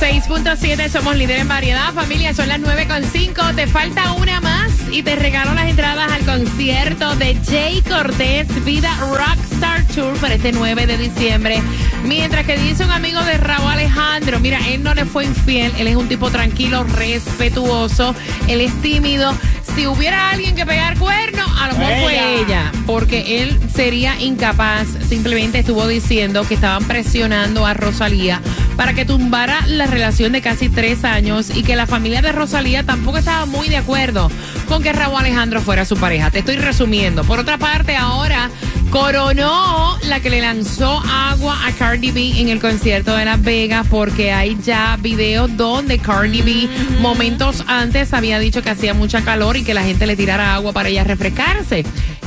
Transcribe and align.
6.7, 0.00 0.88
somos 0.88 1.16
líder 1.16 1.38
en 1.38 1.48
variedad, 1.48 1.92
familia, 1.92 2.34
son 2.34 2.48
las 2.48 2.60
9.5, 2.60 3.54
te 3.54 3.66
falta 3.66 4.12
una 4.14 4.40
más 4.40 4.72
y 4.90 5.02
te 5.02 5.14
regalo 5.16 5.54
las 5.54 5.68
entradas 5.68 6.10
al 6.10 6.24
concierto 6.24 7.14
de 7.16 7.36
Jay 7.46 7.80
Cortés, 7.82 8.46
Vida 8.64 8.96
Rockstar 9.00 9.84
Tour 9.94 10.14
para 10.18 10.34
este 10.34 10.52
9 10.52 10.86
de 10.86 10.98
diciembre. 10.98 11.62
Mientras 12.04 12.44
que 12.44 12.56
dice 12.56 12.84
un 12.84 12.90
amigo 12.90 13.22
de 13.24 13.38
Raúl 13.38 13.70
Alejandro, 13.70 14.40
mira, 14.40 14.58
él 14.68 14.82
no 14.82 14.94
le 14.94 15.04
fue 15.04 15.24
infiel, 15.24 15.72
él 15.78 15.86
es 15.86 15.96
un 15.96 16.08
tipo 16.08 16.30
tranquilo, 16.30 16.84
respetuoso, 16.84 18.14
él 18.48 18.60
es 18.60 18.72
tímido 18.82 19.32
si 19.74 19.88
hubiera 19.88 20.30
alguien 20.30 20.54
que 20.54 20.64
pegar 20.64 20.96
cuerno, 20.98 21.42
a 21.58 21.68
lo 21.68 21.76
mejor 21.76 21.94
fue 22.04 22.40
ella, 22.40 22.70
porque 22.86 23.42
él 23.42 23.58
sería 23.74 24.20
incapaz, 24.20 24.86
simplemente 25.08 25.58
estuvo 25.58 25.88
diciendo 25.88 26.46
que 26.46 26.54
estaban 26.54 26.84
presionando 26.84 27.66
a 27.66 27.74
Rosalía 27.74 28.40
para 28.76 28.94
que 28.94 29.04
tumbara 29.04 29.66
la 29.66 29.86
relación 29.86 30.32
de 30.32 30.42
casi 30.42 30.68
tres 30.68 31.04
años 31.04 31.50
y 31.54 31.64
que 31.64 31.74
la 31.74 31.86
familia 31.86 32.22
de 32.22 32.30
Rosalía 32.30 32.84
tampoco 32.84 33.18
estaba 33.18 33.46
muy 33.46 33.68
de 33.68 33.76
acuerdo 33.76 34.30
con 34.68 34.82
que 34.82 34.92
Raúl 34.92 35.18
Alejandro 35.18 35.60
fuera 35.60 35.84
su 35.84 35.96
pareja. 35.96 36.30
Te 36.30 36.38
estoy 36.38 36.56
resumiendo. 36.56 37.24
Por 37.24 37.40
otra 37.40 37.58
parte, 37.58 37.96
ahora 37.96 38.50
coronó 38.94 39.98
la 40.04 40.20
que 40.20 40.30
le 40.30 40.40
lanzó 40.40 41.02
agua 41.04 41.66
a 41.66 41.72
Cardi 41.72 42.12
B 42.12 42.40
en 42.40 42.48
el 42.48 42.60
concierto 42.60 43.16
de 43.16 43.24
Las 43.24 43.42
Vegas 43.42 43.88
porque 43.90 44.32
hay 44.32 44.56
ya 44.62 44.96
videos 45.00 45.56
donde 45.56 45.98
Cardi 45.98 46.42
B 46.42 46.68
momentos 47.00 47.64
antes 47.66 48.14
había 48.14 48.38
dicho 48.38 48.62
que 48.62 48.70
hacía 48.70 48.94
mucha 48.94 49.24
calor 49.24 49.56
y 49.56 49.64
que 49.64 49.74
la 49.74 49.82
gente 49.82 50.06
le 50.06 50.14
tirara 50.14 50.54
agua 50.54 50.72
para 50.72 50.90
ella 50.90 51.02
refrescarse. 51.02 51.84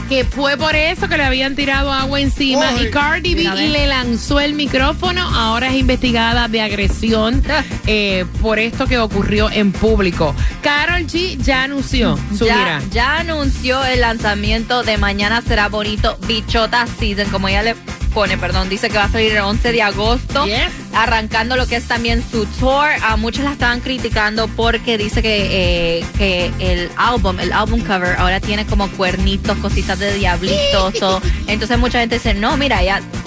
Que 0.07 0.23
fue 0.23 0.57
por 0.57 0.75
eso 0.75 1.07
que 1.09 1.17
le 1.17 1.23
habían 1.25 1.55
tirado 1.55 1.91
agua 1.91 2.19
encima 2.21 2.71
y 2.81 2.89
Cardi 2.89 3.35
B 3.35 3.43
le 3.43 3.87
lanzó 3.87 4.39
el 4.39 4.53
micrófono. 4.53 5.21
Ahora 5.21 5.67
es 5.67 5.75
investigada 5.75 6.47
de 6.47 6.61
agresión 6.61 7.43
eh, 7.87 8.25
por 8.41 8.59
esto 8.59 8.87
que 8.87 8.97
ocurrió 8.99 9.49
en 9.51 9.71
público. 9.71 10.33
Carol 10.61 11.05
G 11.07 11.37
ya 11.37 11.63
anunció 11.63 12.17
su 12.37 12.45
gira. 12.45 12.81
Ya 12.91 13.17
anunció 13.19 13.83
el 13.85 14.01
lanzamiento 14.01 14.83
de 14.83 14.97
Mañana 14.97 15.41
Será 15.41 15.67
Bonito 15.67 16.17
Bichota 16.27 16.87
Season, 16.87 17.29
como 17.29 17.47
ella 17.49 17.63
le 17.63 17.75
pone, 18.17 18.35
perdón, 18.35 18.67
dice 18.67 18.89
que 18.89 18.97
va 18.97 19.03
a 19.03 19.11
salir 19.11 19.33
el 19.33 19.43
11 19.43 19.71
de 19.71 19.83
agosto, 19.83 20.43
Yes. 20.47 20.71
arrancando 20.91 21.55
lo 21.55 21.67
que 21.67 21.75
es 21.75 21.87
también 21.87 22.23
su 22.31 22.47
tour. 22.47 22.87
A 23.03 23.15
muchos 23.15 23.43
la 23.43 23.51
estaban 23.51 23.79
criticando 23.79 24.47
porque 24.47 24.97
dice 24.97 25.21
que, 25.21 25.99
eh, 25.99 26.05
que 26.17 26.51
el 26.57 26.89
álbum, 26.97 27.39
el 27.39 27.53
álbum 27.53 27.79
cover, 27.81 28.15
ahora 28.17 28.39
tiene 28.39 28.65
como 28.65 28.89
cuernitos, 28.89 29.55
cositas 29.59 29.99
de 29.99 30.15
diablitos, 30.15 30.95
todo. 30.99 31.21
Entonces 31.47 31.77
mucha 31.77 31.99
gente 31.99 32.15
dice, 32.15 32.33
no, 32.33 32.57
mira, 32.57 32.79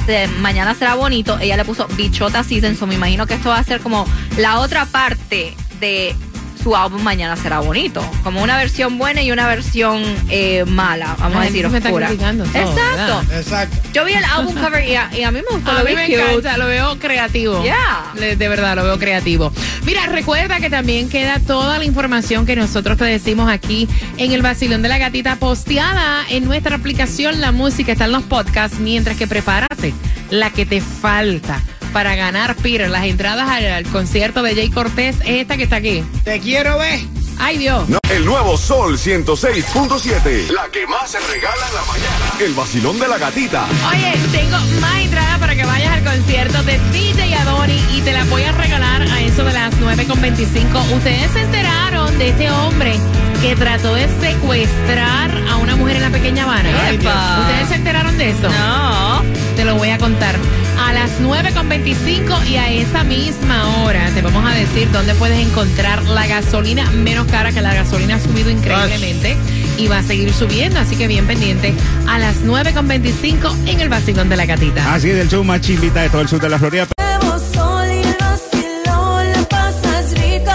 de 0.08 0.26
Mañana 0.40 0.74
Será 0.74 0.96
Bonito, 0.96 1.38
ella 1.38 1.56
le 1.56 1.64
puso 1.64 1.86
Bichota 1.96 2.42
Season, 2.42 2.76
so 2.76 2.88
me 2.88 2.96
imagino 2.96 3.28
que 3.28 3.34
esto 3.34 3.50
va 3.50 3.58
a 3.58 3.62
ser 3.62 3.80
como 3.82 4.08
la 4.38 4.58
otra 4.58 4.86
parte 4.86 5.54
de 5.78 6.16
su 6.62 6.76
álbum 6.76 7.02
Mañana 7.02 7.36
será 7.36 7.60
bonito. 7.60 8.02
Como 8.22 8.42
una 8.42 8.56
versión 8.56 8.98
buena 8.98 9.22
y 9.22 9.32
una 9.32 9.46
versión 9.46 10.02
eh, 10.28 10.64
mala, 10.66 11.16
vamos 11.18 11.38
a 11.40 11.44
decir, 11.44 11.66
oscura. 11.66 12.06
criticando 12.08 12.44
todo, 12.44 12.62
Exacto. 12.62 13.34
Exacto. 13.34 13.76
Yo 13.92 14.04
vi 14.04 14.12
el 14.12 14.24
álbum 14.24 14.54
cover 14.54 14.86
y 14.88 14.94
a, 14.96 15.10
y 15.16 15.22
a 15.22 15.30
mí 15.30 15.40
me 15.48 15.56
gustó, 15.56 15.70
A 15.72 15.78
lo 15.80 15.84
mí 15.84 15.94
me 15.94 16.06
cute. 16.06 16.22
encanta, 16.22 16.56
lo 16.58 16.66
veo 16.66 16.98
creativo. 16.98 17.62
Yeah. 17.62 18.12
Le- 18.18 18.36
De 18.36 18.48
verdad, 18.48 18.76
lo 18.76 18.84
veo 18.84 18.98
creativo. 18.98 19.52
Mira, 19.84 20.06
recuerda 20.06 20.60
que 20.60 20.70
también 20.70 21.08
queda 21.08 21.38
toda 21.40 21.78
la 21.78 21.84
información 21.84 22.46
que 22.46 22.56
nosotros 22.56 22.98
te 22.98 23.04
decimos 23.04 23.50
aquí 23.50 23.88
en 24.18 24.32
el 24.32 24.42
Basilón 24.42 24.82
de 24.82 24.88
la 24.88 24.98
Gatita 24.98 25.36
posteada 25.36 26.24
en 26.28 26.44
nuestra 26.44 26.76
aplicación 26.76 27.40
La 27.40 27.52
Música, 27.52 27.92
está 27.92 28.04
en 28.04 28.12
los 28.12 28.22
podcasts, 28.24 28.78
mientras 28.78 29.16
que 29.16 29.26
prepárate 29.26 29.92
la 30.30 30.50
que 30.50 30.66
te 30.66 30.80
falta 30.80 31.60
para 31.92 32.14
ganar, 32.14 32.56
Peter, 32.56 32.88
las 32.88 33.04
entradas 33.04 33.48
al, 33.48 33.66
al 33.66 33.84
concierto 33.84 34.42
de 34.42 34.54
Jay 34.54 34.70
Cortés 34.70 35.16
es 35.24 35.40
esta 35.40 35.56
que 35.56 35.64
está 35.64 35.76
aquí. 35.76 36.04
Te 36.24 36.40
quiero 36.40 36.78
ver. 36.78 37.00
Ay, 37.42 37.56
Dios. 37.56 37.88
No, 37.88 37.98
el 38.10 38.24
nuevo 38.26 38.58
Sol 38.58 38.98
106.7. 38.98 40.50
La 40.50 40.68
que 40.70 40.86
más 40.86 41.10
se 41.10 41.18
regala 41.20 41.68
en 41.68 41.74
la 41.74 41.82
mañana. 41.86 42.32
El 42.38 42.52
vacilón 42.52 42.98
de 42.98 43.08
la 43.08 43.16
gatita. 43.16 43.64
Oye, 43.88 44.12
tengo 44.30 44.58
más 44.80 45.00
entradas 45.00 45.38
para 45.38 45.56
que 45.56 45.64
vayas 45.64 45.90
al 45.90 46.04
concierto 46.04 46.62
de 46.64 46.78
DJ 46.92 47.34
Adoni 47.36 47.82
y 47.94 48.02
te 48.02 48.12
las 48.12 48.28
voy 48.28 48.42
a 48.42 48.52
regalar 48.52 49.02
a 49.02 49.20
eso 49.22 49.42
de 49.42 49.54
las 49.54 49.74
9.25. 49.80 50.96
Ustedes 50.96 51.30
se 51.32 51.40
enteraron 51.40 52.18
de 52.18 52.28
este 52.28 52.50
hombre 52.50 52.98
que 53.40 53.56
trató 53.56 53.94
de 53.94 54.06
secuestrar 54.20 55.30
a 55.48 55.56
una 55.56 55.76
mujer 55.76 55.96
en 55.96 56.02
la 56.02 56.10
pequeña 56.10 56.44
Habana. 56.44 56.90
Epa. 56.90 57.40
¿Ustedes 57.40 57.68
se 57.68 57.74
enteraron 57.76 58.18
de 58.18 58.30
eso? 58.30 58.50
No. 58.50 59.22
Te 59.56 59.64
lo 59.64 59.76
voy 59.76 59.90
a 59.90 59.98
contar 59.98 60.36
a 60.80 60.92
las 60.92 61.20
9.25 61.20 62.48
y 62.48 62.56
a 62.56 62.70
esa 62.70 63.04
misma 63.04 63.82
hora 63.82 64.10
te 64.14 64.22
vamos 64.22 64.44
a 64.44 64.54
decir 64.54 64.90
dónde 64.90 65.14
puedes 65.14 65.38
encontrar 65.38 66.02
la 66.04 66.26
gasolina 66.26 66.90
menos 66.90 67.26
cara, 67.26 67.52
que 67.52 67.60
la 67.60 67.74
gasolina 67.74 68.16
ha 68.16 68.20
subido 68.20 68.50
increíblemente 68.50 69.36
y 69.76 69.86
va 69.88 69.98
a 69.98 70.02
seguir 70.02 70.32
subiendo, 70.32 70.80
así 70.80 70.96
que 70.96 71.06
bien 71.06 71.26
pendiente 71.26 71.74
a 72.08 72.18
las 72.18 72.42
9.25 72.42 73.68
en 73.68 73.80
el 73.80 73.88
vacilón 73.88 74.28
de 74.28 74.36
la 74.36 74.46
gatita. 74.46 74.94
Así 74.94 75.10
es 75.10 75.18
el 75.18 75.28
show 75.28 75.44
más 75.44 75.60
chimbita 75.60 76.02
de 76.02 76.08
todo 76.08 76.22
el 76.22 76.28
sur 76.28 76.40
de 76.40 76.48
la 76.48 76.58
Florida. 76.58 76.86
El 76.98 77.28
vacilón, 77.28 79.32
la 79.32 79.42
pasas 79.48 80.12
rico. 80.12 80.52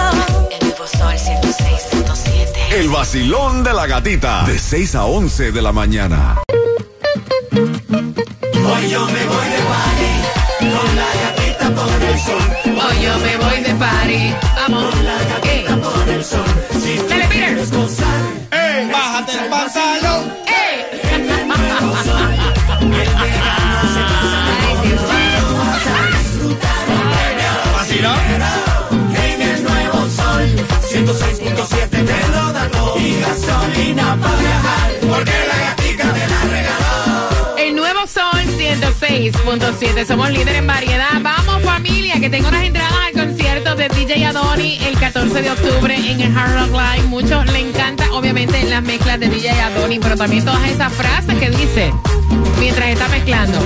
El 0.50 0.66
nuevo 0.66 0.86
sol 0.86 1.14
106.7. 1.14 2.74
El 2.74 2.88
vacilón 2.88 3.62
de 3.62 3.72
la 3.72 3.86
gatita. 3.86 4.44
De 4.44 4.58
6 10.66 10.74
a 10.74 10.82
11 10.82 11.46
de 11.50 11.60
la 11.60 11.70
mañana. 11.70 12.88
Hoy 12.88 13.02
yo 13.02 13.18
me 13.18 13.36
voy 13.36 13.60
de 13.60 13.74
party. 13.74 14.34
Vamos. 14.56 14.94
Eh. 15.44 15.64
Dale, 17.08 17.26
Peter. 17.28 17.58
¡Ey! 18.50 18.90
¡Bájate 18.90 19.32
el 19.32 19.50
pantalón! 19.50 20.35
106.7. 39.32 40.06
Somos 40.06 40.30
líderes 40.30 40.56
en 40.56 40.66
variedad. 40.66 41.08
Vamos, 41.20 41.62
familia, 41.62 42.20
que 42.20 42.30
tengo 42.30 42.48
unas 42.48 42.64
entradas 42.64 42.94
al 43.06 43.12
concierto 43.12 43.74
de 43.74 43.88
DJ 43.88 44.24
Adoni 44.26 44.78
el 44.84 44.98
14 44.98 45.42
de 45.42 45.50
octubre 45.50 45.94
en 45.96 46.20
el 46.20 46.36
Hard 46.36 46.54
Rock 46.54 46.70
Live. 46.70 47.08
Muchos 47.08 47.46
le 47.52 47.60
encanta, 47.60 48.10
obviamente, 48.12 48.62
las 48.64 48.82
mezclas 48.82 49.18
de 49.20 49.28
DJ 49.28 49.50
Adoni, 49.50 49.98
pero 49.98 50.16
también 50.16 50.44
todas 50.44 50.68
esas 50.68 50.92
frases 50.92 51.34
que 51.38 51.50
dice 51.50 51.92
mientras 52.58 52.88
está 52.88 53.08
mezclando. 53.08 53.58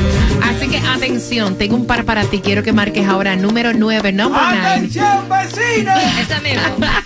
Así 0.43 0.69
que 0.69 0.78
atención, 0.78 1.56
tengo 1.56 1.77
un 1.77 1.87
par 1.87 2.04
para 2.04 2.25
ti. 2.25 2.41
Quiero 2.41 2.62
que 2.62 2.72
marques 2.72 3.06
ahora 3.06 3.37
número 3.37 3.72
9, 3.72 4.12
number 4.12 4.41
9. 4.41 4.66
¡Atención, 4.66 5.28
vecino! 5.28 5.92
Esa 6.21 6.41
misma. 6.41 7.03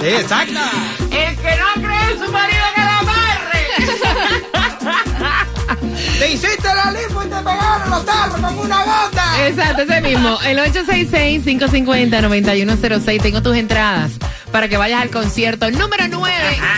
Sí, 0.00 0.06
exacto. 0.06 0.60
El 1.10 1.36
que 1.36 1.56
no 1.56 1.82
cree 1.82 2.12
en 2.12 2.24
su 2.24 2.32
marido 2.32 2.61
hiciste 6.32 6.68
la 6.74 6.90
lipo 6.92 7.22
y 7.22 7.26
te 7.28 7.36
pegaron 7.36 7.90
los 7.90 8.04
tarros 8.04 8.40
como 8.40 8.62
una 8.62 8.82
gota. 8.84 9.46
Exacto, 9.48 9.82
ese 9.82 10.00
mismo. 10.00 10.38
El 10.44 10.58
866-550-9106. 10.58 13.22
Tengo 13.22 13.42
tus 13.42 13.56
entradas 13.56 14.12
para 14.50 14.68
que 14.68 14.76
vayas 14.76 15.02
al 15.02 15.10
concierto. 15.10 15.70
Número 15.70 16.08
9 16.08 16.32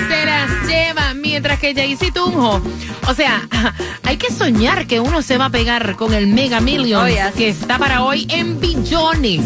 se 0.09 0.27
las 0.27 0.51
lleva. 0.67 1.15
Mientras 1.15 1.59
que 1.59 1.75
Jaycee 1.75 2.13
Tunjo. 2.13 2.61
O 3.09 3.15
sea, 3.15 3.43
hay 4.05 4.17
que 4.17 4.33
soñar 4.33 4.87
que 4.87 5.01
uno 5.01 5.23
se 5.23 5.39
va 5.39 5.47
a 5.47 5.51
pegar 5.51 5.97
con 5.97 6.15
el 6.15 6.27
Mega 6.29 6.61
Millions 6.61 7.05
Oh, 7.05 7.09
yes. 7.09 7.35
que 7.37 7.49
está 7.49 7.79
para 7.79 8.03
hoy 8.03 8.27
en 8.31 8.61
billones. 8.61 9.41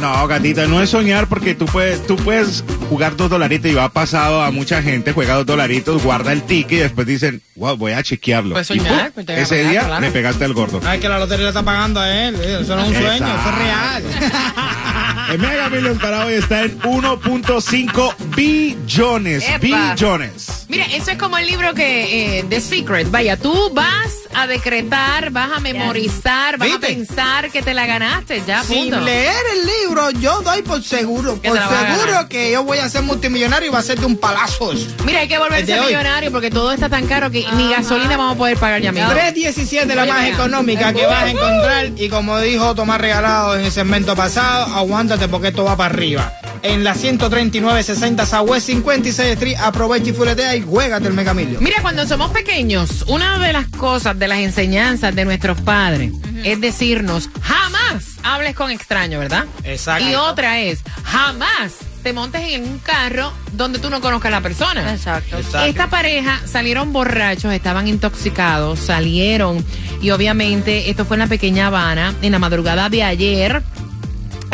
No, 0.00 0.26
gatita, 0.26 0.66
no 0.66 0.82
es 0.82 0.90
soñar 0.90 1.28
porque 1.28 1.54
tú 1.54 1.66
puedes, 1.66 2.06
tú 2.06 2.16
puedes 2.16 2.64
jugar 2.88 3.16
dos 3.16 3.30
dolaritos 3.30 3.70
y 3.70 3.74
va 3.74 3.88
pasado 3.88 4.42
a 4.42 4.50
mucha 4.50 4.82
gente, 4.82 5.12
juega 5.12 5.34
dos 5.34 5.46
dolaritos, 5.46 6.02
guarda 6.02 6.32
el 6.32 6.42
ticket 6.42 6.72
y 6.72 6.82
después 6.82 7.06
dicen, 7.06 7.42
wow, 7.56 7.76
voy 7.76 7.92
a 7.92 8.02
chequearlo. 8.02 8.62
Soñar, 8.64 9.12
pues 9.12 9.26
te 9.26 9.32
a 9.32 9.38
ese 9.38 9.68
día 9.68 9.84
claro. 9.84 10.00
le 10.00 10.10
pegaste 10.10 10.44
al 10.44 10.52
gordo. 10.52 10.80
Ay, 10.84 11.00
que 11.00 11.08
la 11.08 11.18
lotería 11.18 11.44
le 11.44 11.48
está 11.48 11.62
pagando 11.62 12.00
a 12.00 12.10
él. 12.10 12.34
Eso 12.34 12.76
no 12.76 12.82
es 12.82 12.88
un 12.88 12.94
sueño, 12.94 13.26
eso 13.26 13.48
es 13.48 13.54
real. 13.58 14.04
El 15.30 15.38
Mega 15.38 15.70
Millions 15.70 16.00
para 16.00 16.26
hoy 16.26 16.34
está 16.34 16.64
en 16.64 16.78
1.5 16.80 18.14
billones. 18.36 19.48
Epa. 19.48 19.94
Billones. 19.94 20.66
Mira, 20.68 20.84
eso 20.86 21.12
es 21.12 21.18
como 21.18 21.38
el 21.38 21.46
libro 21.46 21.72
que 21.72 22.38
eh, 22.38 22.44
The 22.48 22.60
Secret. 22.60 23.10
Vaya, 23.10 23.36
tú 23.38 23.70
vas 23.72 24.23
a 24.34 24.46
decretar, 24.46 25.30
vas 25.30 25.50
a 25.56 25.60
memorizar, 25.60 26.58
vas 26.58 26.68
¿Viste? 26.68 26.86
a 26.86 26.88
pensar 26.88 27.50
que 27.50 27.62
te 27.62 27.74
la 27.74 27.86
ganaste, 27.86 28.42
ya, 28.46 28.62
Sin 28.62 28.90
punto. 28.90 29.00
leer 29.04 29.34
el 29.52 29.66
libro, 29.66 30.10
yo 30.10 30.40
doy 30.42 30.62
por 30.62 30.82
seguro, 30.82 31.36
por 31.40 31.56
seguro 31.58 32.28
que 32.28 32.52
yo 32.52 32.64
voy 32.64 32.78
a 32.78 32.88
ser 32.88 33.02
multimillonario 33.02 33.68
y 33.68 33.72
va 33.72 33.78
a 33.78 33.82
ser 33.82 33.98
de 33.98 34.06
un 34.06 34.16
palazo. 34.16 34.72
eso. 34.72 34.86
Mira, 35.04 35.20
hay 35.20 35.28
que 35.28 35.38
volverse 35.38 35.80
millonario 35.80 36.30
porque 36.32 36.50
todo 36.50 36.72
está 36.72 36.88
tan 36.88 37.06
caro 37.06 37.30
que 37.30 37.46
ni 37.52 37.70
gasolina 37.70 38.16
vamos 38.16 38.34
a 38.34 38.38
poder 38.38 38.56
pagar 38.58 38.80
ya 38.80 38.92
mismo. 38.92 39.10
317 39.10 39.94
la 39.94 40.06
más 40.06 40.22
mira. 40.22 40.34
económica 40.34 40.92
que 40.92 41.06
vas 41.06 41.24
a 41.24 41.30
encontrar 41.30 41.90
y 41.96 42.08
como 42.08 42.38
dijo 42.40 42.74
Tomás 42.74 43.00
Regalado 43.00 43.56
en 43.58 43.64
el 43.66 43.72
segmento 43.72 44.14
pasado, 44.16 44.74
aguántate 44.74 45.28
porque 45.28 45.48
esto 45.48 45.64
va 45.64 45.76
para 45.76 45.92
arriba. 45.94 46.32
En 46.64 46.82
la 46.82 46.94
13960 46.94 48.26
Southwest 48.26 48.66
56 48.66 49.32
Street, 49.32 49.56
aprovecha 49.60 50.10
y 50.10 50.12
fuletea 50.14 50.56
y 50.56 50.62
juégate 50.62 51.08
el 51.08 51.14
Mega 51.14 51.34
Million. 51.34 51.62
Mira, 51.62 51.82
cuando 51.82 52.06
somos 52.06 52.30
pequeños, 52.30 53.04
una 53.06 53.38
de 53.38 53.52
las 53.52 53.68
cosas, 53.68 54.18
de 54.18 54.26
las 54.26 54.38
enseñanzas 54.38 55.14
de 55.14 55.26
nuestros 55.26 55.60
padres 55.60 56.10
es 56.44 56.60
decirnos, 56.60 57.30
jamás 57.40 58.16
hables 58.22 58.54
con 58.54 58.70
extraños, 58.70 59.20
¿verdad? 59.20 59.46
Exacto. 59.64 60.08
Y 60.08 60.14
otra 60.14 60.60
es, 60.60 60.80
jamás 61.02 61.72
te 62.02 62.12
montes 62.12 62.42
en 62.52 62.64
un 62.64 62.78
carro 62.80 63.32
donde 63.52 63.78
tú 63.78 63.88
no 63.88 64.02
conozcas 64.02 64.28
a 64.28 64.36
la 64.36 64.40
persona. 64.42 64.92
Exacto. 64.92 65.38
Exacto. 65.38 65.66
Esta 65.66 65.88
pareja 65.88 66.40
salieron 66.44 66.92
borrachos, 66.92 67.52
estaban 67.54 67.88
intoxicados, 67.88 68.78
salieron 68.78 69.64
y 70.02 70.10
obviamente 70.10 70.90
esto 70.90 71.06
fue 71.06 71.16
en 71.16 71.20
la 71.20 71.26
pequeña 71.28 71.68
Habana, 71.68 72.14
en 72.20 72.32
la 72.32 72.38
madrugada 72.38 72.90
de 72.90 73.02
ayer. 73.02 73.62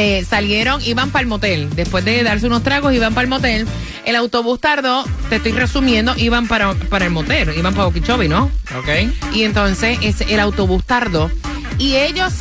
Eh, 0.00 0.24
salieron, 0.24 0.80
iban 0.82 1.10
para 1.10 1.22
el 1.22 1.26
motel. 1.28 1.68
Después 1.74 2.04
de 2.04 2.22
darse 2.22 2.46
unos 2.46 2.62
tragos, 2.62 2.92
iban 2.94 3.12
para 3.14 3.24
el 3.24 3.28
motel. 3.28 3.66
El 4.04 4.16
autobús 4.16 4.60
tardó, 4.60 5.04
te 5.28 5.36
estoy 5.36 5.52
resumiendo, 5.52 6.14
iban 6.16 6.48
para, 6.48 6.72
para 6.74 7.04
el 7.04 7.10
motel, 7.10 7.52
iban 7.56 7.74
para 7.74 7.88
Okeechobee, 7.88 8.28
¿no? 8.28 8.44
Ok. 8.78 8.88
Y 9.34 9.44
entonces 9.44 9.98
ese- 10.02 10.32
el 10.32 10.40
autobús 10.40 10.84
tardó 10.84 11.30
y 11.78 11.96
ellos 11.96 12.32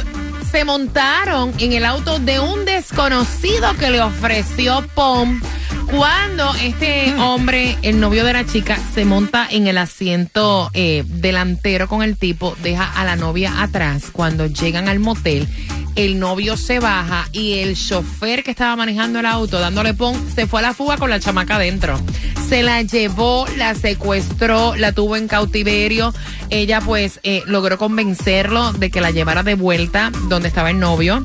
se 0.52 0.64
montaron 0.66 1.54
en 1.60 1.74
el 1.74 1.86
auto 1.86 2.18
de 2.20 2.40
un 2.40 2.66
desconocido 2.66 3.76
que 3.78 3.90
le 3.92 4.02
ofreció 4.02 4.88
POM. 4.96 5.42
Cuando 5.92 6.54
este 6.56 7.16
hombre, 7.16 7.76
el 7.82 8.00
novio 8.00 8.24
de 8.24 8.34
la 8.34 8.46
chica, 8.46 8.78
se 8.94 9.06
monta 9.06 9.48
en 9.50 9.66
el 9.68 9.78
asiento 9.78 10.70
eh, 10.74 11.04
delantero 11.08 11.88
con 11.88 12.04
el 12.04 12.16
tipo, 12.16 12.56
deja 12.62 12.86
a 12.86 13.04
la 13.06 13.16
novia 13.16 13.62
atrás. 13.62 14.10
Cuando 14.12 14.46
llegan 14.46 14.88
al 14.88 15.00
motel, 15.00 15.48
el 15.96 16.20
novio 16.20 16.58
se 16.58 16.80
baja 16.80 17.28
y 17.32 17.60
el 17.60 17.76
chofer 17.76 18.44
que 18.44 18.52
estaba 18.52 18.76
manejando 18.76 19.20
el 19.20 19.26
auto, 19.26 19.60
dándole 19.60 19.96
pon, 19.96 20.16
se 20.34 20.46
fue 20.46 20.60
a 20.60 20.64
la 20.64 20.74
fuga 20.74 20.98
con 20.98 21.10
la 21.10 21.20
chamaca 21.20 21.56
adentro. 21.56 22.00
Se 22.48 22.62
la 22.62 22.84
llevó, 22.84 23.46
la 23.58 23.74
secuestró, 23.74 24.76
la 24.76 24.92
tuvo 24.92 25.16
en 25.16 25.28
cautiverio. 25.28 26.14
Ella 26.52 26.82
pues 26.82 27.20
eh, 27.24 27.42
logró 27.48 27.78
convencerlo 27.80 28.74
de 28.74 28.92
que 28.92 29.02
la 29.02 29.12
llevara 29.12 29.42
de 29.44 29.56
vuelta 29.56 30.12
donde 30.30 30.48
estaba 30.50 30.70
el 30.70 30.80
novio. 30.80 31.24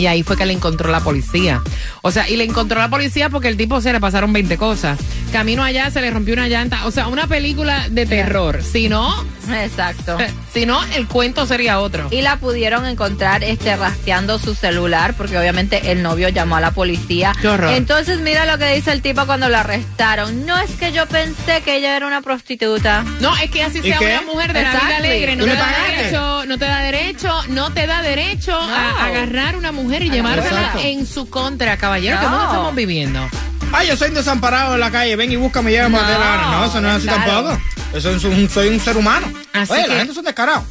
Y 0.00 0.06
ahí 0.06 0.22
fue 0.22 0.34
que 0.34 0.46
le 0.46 0.54
encontró 0.54 0.90
la 0.90 1.00
policía. 1.00 1.60
O 2.00 2.10
sea, 2.10 2.26
y 2.26 2.36
le 2.36 2.44
encontró 2.44 2.78
la 2.78 2.88
policía 2.88 3.28
porque 3.28 3.48
el 3.48 3.58
tipo 3.58 3.82
se 3.82 3.92
le 3.92 4.00
pasaron 4.00 4.32
20 4.32 4.56
cosas. 4.56 4.98
Camino 5.30 5.62
allá 5.62 5.90
se 5.90 6.00
le 6.00 6.10
rompió 6.10 6.32
una 6.32 6.48
llanta. 6.48 6.86
O 6.86 6.90
sea, 6.90 7.08
una 7.08 7.26
película 7.26 7.86
de 7.90 8.06
terror. 8.06 8.62
Si 8.62 8.88
no, 8.88 9.12
Exacto. 9.54 10.18
si 10.54 10.66
no, 10.66 10.82
el 10.94 11.06
cuento 11.06 11.46
sería 11.46 11.80
otro. 11.80 12.08
Y 12.10 12.22
la 12.22 12.36
pudieron 12.36 12.86
encontrar 12.86 13.42
este 13.44 13.76
rastreando 13.76 14.38
su 14.38 14.54
celular 14.54 15.14
porque 15.14 15.38
obviamente 15.38 15.90
el 15.92 16.02
novio 16.02 16.28
llamó 16.28 16.56
a 16.56 16.60
la 16.60 16.70
policía. 16.72 17.32
Qué 17.40 17.48
horror. 17.48 17.72
Entonces 17.74 18.20
mira 18.20 18.46
lo 18.46 18.58
que 18.58 18.72
dice 18.74 18.92
el 18.92 19.02
tipo 19.02 19.26
cuando 19.26 19.48
lo 19.48 19.56
arrestaron. 19.58 20.46
No 20.46 20.58
es 20.58 20.70
que 20.72 20.92
yo 20.92 21.06
pensé 21.06 21.60
que 21.64 21.76
ella 21.76 21.96
era 21.96 22.06
una 22.06 22.20
prostituta. 22.22 23.04
No, 23.20 23.36
es 23.36 23.50
que 23.50 23.62
así 23.62 23.78
¿Y 23.78 23.82
sea 23.82 23.98
qué? 23.98 24.18
una 24.18 24.32
mujer 24.32 24.52
de 24.52 24.62
la 24.62 24.70
vida 24.72 24.96
alegre. 24.96 25.36
No 25.36 25.44
¿Tú 25.44 25.50
te, 25.50 25.56
da 25.56 25.72
derecho, 25.88 26.44
no 26.46 26.58
te 26.58 26.64
da 26.66 26.78
derecho, 26.80 27.42
no 27.48 27.72
te 27.72 27.86
da 27.86 28.02
derecho 28.02 28.56
a 28.58 29.06
agarrar 29.06 29.56
una 29.56 29.72
mujer 29.72 30.02
y 30.02 30.06
A 30.06 30.08
la 30.08 30.14
llevársela 30.14 30.60
Exacto. 30.60 30.80
en 30.84 31.06
su 31.06 31.28
contra, 31.30 31.76
caballero. 31.76 32.18
¿Qué 32.18 32.24
No. 32.24 32.30
mundo 32.30 32.44
estamos 32.46 32.74
viviendo? 32.74 33.28
Ay, 33.72 33.86
yo 33.88 33.96
soy 33.96 34.10
desamparado 34.10 34.74
en 34.74 34.80
la 34.80 34.90
calle, 34.90 35.14
ven 35.16 35.30
y 35.30 35.36
búscame 35.36 35.70
y 35.70 35.74
llévame 35.74 35.98
a 35.98 36.02
No, 36.02 36.08
la 36.08 36.16
hora. 36.18 36.46
No, 36.50 36.64
eso 36.64 36.80
no 36.80 36.88
es 36.88 36.94
así 36.96 37.06
claro. 37.06 37.24
tampoco. 37.44 37.62
Eso 37.94 38.10
es 38.10 38.24
un, 38.24 38.48
soy 38.50 38.68
un 38.68 38.80
ser 38.80 38.96
humano. 38.96 39.28
Así 39.52 39.72
Oye, 39.72 39.82
que- 39.82 39.88
la 39.88 39.94
gente 39.96 40.12
es 40.12 40.18
un 40.18 40.24
descarado. 40.24 40.64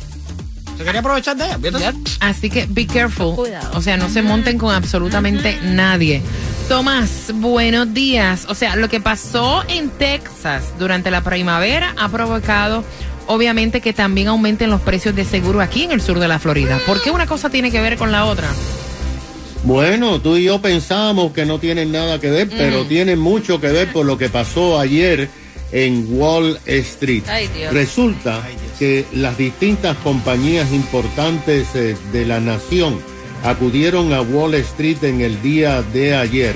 Se 0.77 0.85
quería 0.85 1.01
aprovechar 1.01 1.35
de 1.35 1.45
ella. 1.45 1.93
Así 2.21 2.49
que 2.49 2.65
be 2.69 2.87
careful. 2.87 3.35
Cuidado. 3.35 3.77
O 3.77 3.81
sea, 3.81 3.97
no 3.97 4.07
se 4.09 4.21
monten 4.21 4.57
con 4.57 4.73
absolutamente 4.73 5.59
nadie. 5.61 6.21
Tomás, 6.69 7.31
buenos 7.33 7.93
días. 7.93 8.45
O 8.47 8.55
sea, 8.55 8.77
lo 8.77 8.87
que 8.87 9.01
pasó 9.01 9.63
en 9.67 9.89
Texas 9.89 10.63
durante 10.79 11.11
la 11.11 11.21
primavera 11.21 11.93
ha 11.97 12.07
provocado, 12.07 12.85
obviamente, 13.27 13.81
que 13.81 13.91
también 13.91 14.29
aumenten 14.29 14.69
los 14.69 14.79
precios 14.79 15.13
de 15.15 15.25
seguro 15.25 15.59
aquí 15.59 15.83
en 15.83 15.91
el 15.91 16.01
sur 16.01 16.17
de 16.19 16.29
la 16.29 16.39
Florida. 16.39 16.79
¿Por 16.85 17.01
qué 17.01 17.11
una 17.11 17.25
cosa 17.27 17.49
tiene 17.49 17.71
que 17.71 17.81
ver 17.81 17.97
con 17.97 18.13
la 18.13 18.23
otra? 18.25 18.47
Bueno, 19.63 20.21
tú 20.21 20.37
y 20.37 20.45
yo 20.45 20.61
pensábamos 20.61 21.33
que 21.33 21.45
no 21.45 21.59
tienen 21.59 21.91
nada 21.91 22.19
que 22.19 22.29
ver, 22.31 22.47
pero 22.49 22.85
tienen 22.85 23.19
mucho 23.19 23.59
que 23.59 23.67
ver 23.67 23.91
por 23.91 24.05
lo 24.05 24.17
que 24.17 24.29
pasó 24.29 24.79
ayer 24.79 25.29
en 25.71 26.07
Wall 26.09 26.59
Street. 26.65 27.23
Ay. 27.27 27.49
Resulta 27.71 28.43
que 28.77 29.05
las 29.13 29.37
distintas 29.37 29.97
compañías 29.97 30.71
importantes 30.71 31.67
eh, 31.75 31.95
de 32.11 32.25
la 32.25 32.39
nación 32.39 32.99
acudieron 33.43 34.13
a 34.13 34.21
Wall 34.21 34.55
Street 34.55 35.03
en 35.03 35.21
el 35.21 35.41
día 35.41 35.81
de 35.81 36.15
ayer 36.15 36.55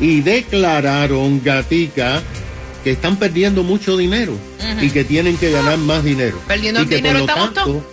y 0.00 0.20
declararon, 0.20 1.42
Gatica, 1.42 2.22
que 2.84 2.92
están 2.92 3.16
perdiendo 3.16 3.62
mucho 3.62 3.96
dinero 3.96 4.34
y 4.80 4.90
que 4.90 5.04
tienen 5.04 5.36
que 5.36 5.50
ganar 5.50 5.78
más 5.78 6.04
dinero. 6.04 6.38
Perdiendo 6.46 6.82
y 6.82 6.86
que 6.86 6.96
dinero 6.96 7.26
por 7.26 7.28
lo 7.28 7.34
tanto, 7.34 7.84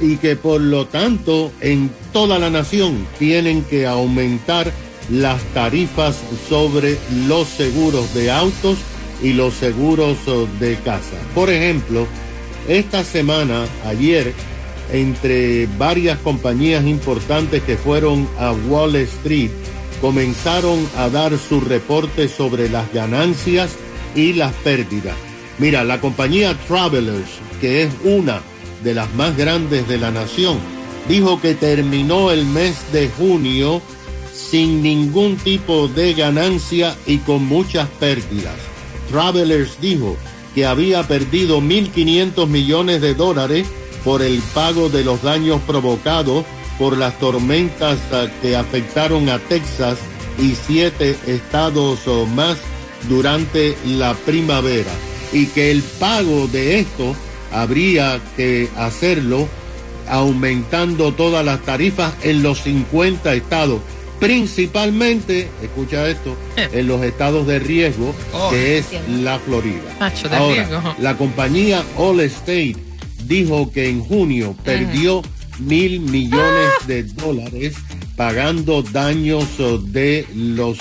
y 0.00 0.16
que 0.16 0.36
por 0.36 0.60
lo 0.60 0.86
tanto 0.86 1.52
en 1.60 1.90
toda 2.12 2.38
la 2.38 2.50
nación 2.50 3.06
tienen 3.18 3.62
que 3.64 3.86
aumentar 3.86 4.72
las 5.10 5.42
tarifas 5.52 6.16
sobre 6.48 6.98
los 7.26 7.48
seguros 7.48 8.14
de 8.14 8.30
autos 8.30 8.78
y 9.22 9.32
los 9.32 9.54
seguros 9.54 10.18
oh, 10.26 10.46
de 10.58 10.76
casa. 10.76 11.16
Por 11.34 11.50
ejemplo, 11.50 12.06
esta 12.68 13.04
semana, 13.04 13.66
ayer, 13.86 14.32
entre 14.92 15.66
varias 15.78 16.18
compañías 16.18 16.84
importantes 16.86 17.62
que 17.62 17.76
fueron 17.76 18.28
a 18.38 18.52
Wall 18.52 18.96
Street, 18.96 19.50
comenzaron 20.00 20.86
a 20.96 21.08
dar 21.08 21.36
su 21.38 21.60
reporte 21.60 22.28
sobre 22.28 22.68
las 22.68 22.92
ganancias 22.92 23.72
y 24.14 24.34
las 24.34 24.52
pérdidas. 24.56 25.16
Mira, 25.58 25.84
la 25.84 26.00
compañía 26.00 26.56
Travelers, 26.66 27.30
que 27.60 27.84
es 27.84 27.90
una 28.02 28.40
de 28.82 28.94
las 28.94 29.12
más 29.14 29.36
grandes 29.36 29.88
de 29.88 29.98
la 29.98 30.10
nación, 30.10 30.58
dijo 31.08 31.40
que 31.40 31.54
terminó 31.54 32.30
el 32.30 32.44
mes 32.44 32.76
de 32.92 33.08
junio 33.08 33.80
sin 34.32 34.82
ningún 34.82 35.36
tipo 35.36 35.88
de 35.88 36.14
ganancia 36.14 36.96
y 37.06 37.18
con 37.18 37.44
muchas 37.44 37.88
pérdidas. 38.00 38.73
Travelers 39.10 39.80
dijo 39.80 40.16
que 40.54 40.66
había 40.66 41.02
perdido 41.06 41.60
1.500 41.60 42.46
millones 42.46 43.00
de 43.00 43.14
dólares 43.14 43.66
por 44.04 44.22
el 44.22 44.40
pago 44.54 44.88
de 44.88 45.04
los 45.04 45.22
daños 45.22 45.60
provocados 45.66 46.44
por 46.78 46.96
las 46.96 47.18
tormentas 47.18 47.98
ah, 48.12 48.26
que 48.42 48.56
afectaron 48.56 49.28
a 49.28 49.38
Texas 49.38 49.98
y 50.38 50.54
siete 50.54 51.16
estados 51.26 52.06
o 52.06 52.26
más 52.26 52.58
durante 53.08 53.76
la 53.86 54.14
primavera 54.14 54.90
y 55.32 55.46
que 55.46 55.70
el 55.70 55.82
pago 55.82 56.48
de 56.48 56.80
esto 56.80 57.14
habría 57.52 58.20
que 58.36 58.68
hacerlo 58.76 59.48
aumentando 60.08 61.12
todas 61.12 61.44
las 61.44 61.60
tarifas 61.62 62.14
en 62.22 62.42
los 62.42 62.62
50 62.62 63.34
estados, 63.34 63.80
principalmente, 64.20 65.48
escucha 65.62 66.08
esto, 66.08 66.36
en 66.56 66.86
los 66.86 67.02
estados 67.02 67.46
de 67.46 67.58
riesgo, 67.58 68.14
Oh, 68.32 68.50
que 68.50 68.78
es 68.78 68.86
la 69.08 69.38
Florida. 69.38 69.80
Nacho, 70.00 70.28
de 70.28 70.36
Ahora, 70.36 70.54
riesgo. 70.66 70.94
la 70.98 71.16
compañía 71.16 71.82
Allstate 71.98 72.76
dijo 73.26 73.70
que 73.72 73.88
en 73.88 74.00
junio 74.04 74.54
perdió 74.64 75.22
mil 75.58 76.00
millones 76.00 76.70
de 76.86 77.04
dólares 77.04 77.74
pagando 78.16 78.82
daños 78.82 79.46
de 79.92 80.26
los 80.34 80.78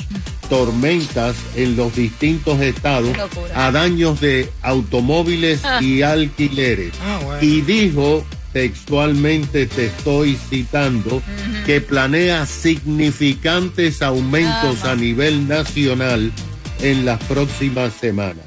tormentas 0.49 1.35
en 1.55 1.75
los 1.75 1.95
distintos 1.95 2.59
estados 2.61 3.15
a 3.55 3.71
daños 3.71 4.19
de 4.19 4.49
automóviles 4.61 5.61
y 5.81 6.01
alquileres. 6.01 6.93
Ah, 7.01 7.19
bueno. 7.23 7.41
Y 7.41 7.61
dijo 7.61 8.23
textualmente, 8.51 9.65
te 9.65 9.85
estoy 9.87 10.37
citando, 10.49 11.23
que 11.65 11.81
planea 11.81 12.45
significantes 12.45 14.01
aumentos 14.01 14.83
a 14.83 14.95
nivel 14.95 15.47
nacional 15.47 16.31
en 16.81 17.05
las 17.05 17.21
próximas 17.23 17.93
semanas. 17.93 18.45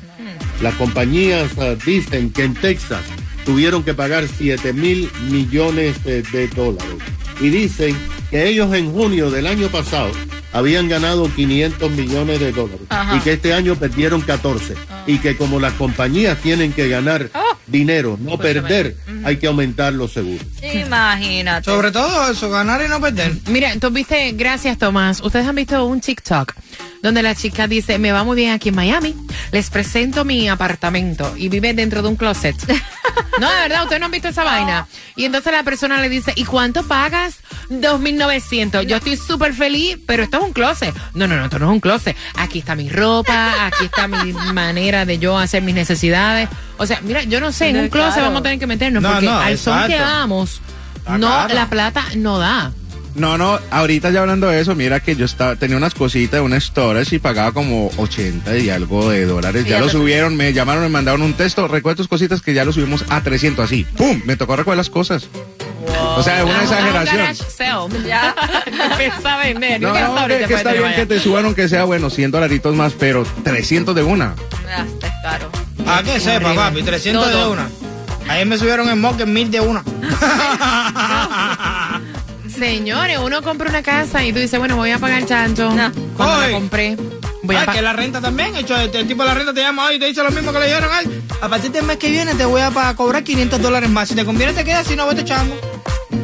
Las 0.63 0.75
compañías 0.75 1.51
ah, 1.59 1.75
dicen 1.85 2.31
que 2.31 2.45
en 2.45 2.55
Texas 2.55 3.03
tuvieron 3.45 3.83
que 3.83 3.95
pagar 3.95 4.27
7 4.27 4.73
mil 4.73 5.11
millones 5.31 6.03
de, 6.05 6.23
de 6.23 6.49
dólares 6.49 6.97
y 7.41 7.49
dicen 7.51 7.97
que 8.31 8.49
ellos 8.49 8.73
en 8.75 8.93
junio 8.93 9.31
del 9.31 9.47
año 9.47 9.69
pasado 9.69 10.11
habían 10.53 10.89
ganado 10.89 11.31
500 11.35 11.91
millones 11.93 12.41
de 12.41 12.53
dólares 12.53 12.87
Ajá. 12.89 13.17
y 13.17 13.21
que 13.21 13.33
este 13.35 13.53
año 13.53 13.77
perdieron 13.77 14.23
14 14.23 14.75
y 15.07 15.19
que 15.19 15.37
como 15.37 15.61
las 15.61 15.75
compañías 15.75 16.39
tienen 16.39 16.73
que 16.73 16.89
ganar 16.89 17.31
Oh. 17.35 17.46
Dinero, 17.67 18.19
no 18.21 18.39
perder, 18.39 18.97
hay 19.25 19.37
que 19.39 19.47
aumentar 19.47 19.93
los 19.93 20.13
seguros. 20.13 20.47
Imagínate. 20.63 21.65
Sobre 21.65 21.91
todo 21.91 22.31
eso, 22.31 22.49
ganar 22.51 22.83
y 22.85 22.89
no 22.89 23.01
perder. 23.01 23.33
Mira, 23.49 23.75
tú 23.79 23.91
viste, 23.91 24.33
gracias 24.33 24.79
Tomás, 24.79 25.21
ustedes 25.21 25.47
han 25.47 25.55
visto 25.55 25.85
un 25.87 26.01
TikTok 26.01 26.55
donde 27.07 27.23
la 27.23 27.37
chica 27.37 27.69
dice, 27.69 28.01
me 28.01 28.11
va 28.11 28.25
muy 28.25 28.35
bien 28.35 28.53
aquí 28.53 28.71
en 28.71 28.75
Miami, 28.75 29.15
les 29.53 29.71
presento 29.71 30.25
mi 30.25 30.49
apartamento 30.49 31.35
y 31.37 31.49
vive 31.49 31.73
dentro 31.73 32.03
de 32.03 32.09
un 32.09 32.17
closet. 32.17 32.57
no, 33.41 33.49
de 33.49 33.57
verdad, 33.61 33.85
ustedes 33.85 34.01
no 34.01 34.07
han 34.07 34.13
visto 34.13 34.27
esa 34.27 34.43
vaina. 34.43 34.89
Y 35.15 35.25
entonces 35.25 35.53
la 35.53 35.63
persona 35.63 36.01
le 36.01 36.09
dice, 36.09 36.33
¿y 36.35 36.45
cuánto 36.45 36.83
pagas? 36.83 37.39
2.900. 37.71 38.83
Yo 38.87 38.97
estoy 38.97 39.17
súper 39.17 39.55
feliz, 39.55 39.99
pero 40.05 40.25
esto 40.25 40.39
es 40.39 40.43
un 40.43 40.53
closet. 40.53 40.93
No, 41.15 41.29
no, 41.29 41.37
no, 41.37 41.45
esto 41.45 41.61
no 41.61 41.67
es 41.67 41.73
un 41.73 41.81
closet. 41.81 42.17
Aquí 42.35 42.59
está 42.59 42.75
mi 42.75 42.89
ropa, 42.89 43.67
aquí 43.67 43.85
está 43.85 44.09
mi 44.09 44.33
manera 44.33 45.05
de 45.05 45.19
yo 45.19 45.39
hacer 45.39 45.63
mis 45.63 45.77
necesidades. 45.77 46.49
O 46.77 46.87
sea, 46.87 47.01
mira, 47.03 47.23
yo 47.23 47.41
no 47.41 47.53
sé, 47.53 47.69
en 47.69 47.77
un 47.77 47.89
closet 47.89 48.15
claro. 48.15 48.27
vamos 48.27 48.41
a 48.41 48.43
tener 48.43 48.59
que 48.59 48.67
meternos 48.67 49.01
No, 49.01 49.13
porque 49.13 49.27
no, 49.27 49.39
al 49.39 49.59
son 49.59 49.87
que 49.87 50.01
vamos, 50.01 50.61
Está 50.97 51.19
no, 51.19 51.47
la 51.47 51.71
plata 51.71 52.05
no 52.17 52.41
da. 52.41 52.73
No, 53.17 53.39
no, 53.39 53.59
ahorita 53.71 54.11
ya 54.11 54.21
hablando 54.21 54.49
de 54.49 54.61
eso, 54.61 54.75
mira 54.75 55.01
que 55.01 55.17
yo 55.17 55.25
estaba, 55.25 55.57
tenía 55.57 55.77
unas 55.79 55.95
cositas, 55.95 56.41
unas 56.43 56.65
storage 56.65 57.17
y 57.17 57.19
pagaba 57.19 57.53
como 57.53 57.91
80 57.97 58.59
y 58.59 58.69
algo 58.71 59.09
de 59.11 59.25
dólares. 59.25 59.65
Ya 59.65 59.71
ya 59.71 59.81
lo 59.81 59.89
subieron, 59.89 60.37
me 60.37 60.53
llamaron, 60.53 60.83
me 60.83 60.89
mandaron 60.91 61.23
un 61.23 61.33
texto, 61.35 61.67
recuerda 61.67 61.97
tus 61.97 62.09
cositas 62.09 62.43
que 62.43 62.53
ya 62.53 62.65
lo 62.65 62.73
subimos 62.73 63.05
a 63.09 63.23
300 63.23 63.65
así. 63.65 63.85
¡Pum! 63.97 64.21
Me 64.27 64.37
tocó 64.37 64.55
recoger 64.57 64.77
las 64.77 64.91
cosas. 64.91 65.29
O 66.17 66.23
sea, 66.23 66.39
es 66.41 66.45
una 66.45 66.59
Ah, 66.61 66.63
exageración. 66.65 67.37
sale. 67.37 68.09
Ya. 68.09 68.35
Empieza 68.91 69.35
a 69.35 69.39
vender. 69.39 69.81
No, 69.81 69.93
no, 69.93 70.27
que, 70.27 70.45
está 70.45 70.73
bien 70.73 70.95
que 70.95 71.07
te 71.07 71.19
suban 71.21 71.45
aunque 71.47 71.69
sea, 71.69 71.85
bueno, 71.85 72.11
100 72.11 72.31
dolaritos 72.33 72.75
más, 72.75 72.93
pero 72.99 73.25
300 73.45 73.95
de 73.95 74.03
una. 74.03 74.35
Está 74.93 75.23
caro. 75.23 75.51
A 75.87 76.03
que 76.03 76.19
sepa, 76.21 76.55
papi, 76.55 76.83
300 76.83 77.29
de 77.29 77.47
una. 77.47 77.69
Ahí 78.29 78.45
me 78.45 78.59
subieron 78.59 78.89
en 78.89 79.01
Mock 79.01 79.21
en 79.21 79.33
1000 79.33 79.51
de 79.53 79.61
una. 79.61 79.85
Señores, 82.59 83.19
uno 83.23 83.43
compra 83.43 83.69
una 83.71 83.83
casa 83.83 84.25
y 84.25 84.33
tú 84.33 84.39
dices, 84.39 84.59
bueno, 84.59 84.77
voy 84.77 84.91
a 84.91 84.99
pagar 84.99 85.21
el 85.21 85.27
chancho. 85.27 85.71
No. 85.71 85.93
Cuando 86.17 86.41
la 86.41 86.51
compré, 86.53 86.97
voy 87.43 87.57
a 87.57 87.67
pa- 87.67 87.73
que 87.73 87.83
la 87.83 87.93
renta 87.93 88.21
también. 88.21 88.57
Hecho, 88.57 88.77
el, 88.79 88.95
el 88.95 89.07
tipo 89.07 89.23
de 89.23 89.29
la 89.29 89.35
renta 89.35 89.53
te 89.53 89.61
llama 89.61 89.87
hoy 89.87 89.97
y 89.97 89.99
te 89.99 90.07
dice 90.07 90.23
lo 90.23 90.31
mismo 90.31 90.53
que 90.53 90.59
le 90.61 90.67
dijeron 90.67 90.91
a 90.93 91.01
él. 91.01 91.23
A 91.43 91.49
partir 91.49 91.71
del 91.71 91.85
mes 91.85 91.97
que 91.99 92.11
viene 92.11 92.35
te 92.35 92.45
voy 92.45 92.63
a 92.63 92.71
cobrar 92.97 93.23
500 93.23 93.61
dólares 93.61 93.91
más. 93.91 94.09
Si 94.09 94.15
te 94.15 94.25
conviene, 94.25 94.53
te 94.55 94.65
quedas. 94.65 94.87
Si 94.87 94.97
no, 94.97 95.07
vete 95.07 95.25
chango. 95.25 95.55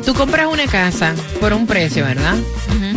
Tú 0.06 0.14
compras 0.14 0.46
una 0.50 0.66
casa 0.66 1.14
por 1.40 1.52
un 1.52 1.66
precio, 1.66 2.04
¿verdad? 2.04 2.34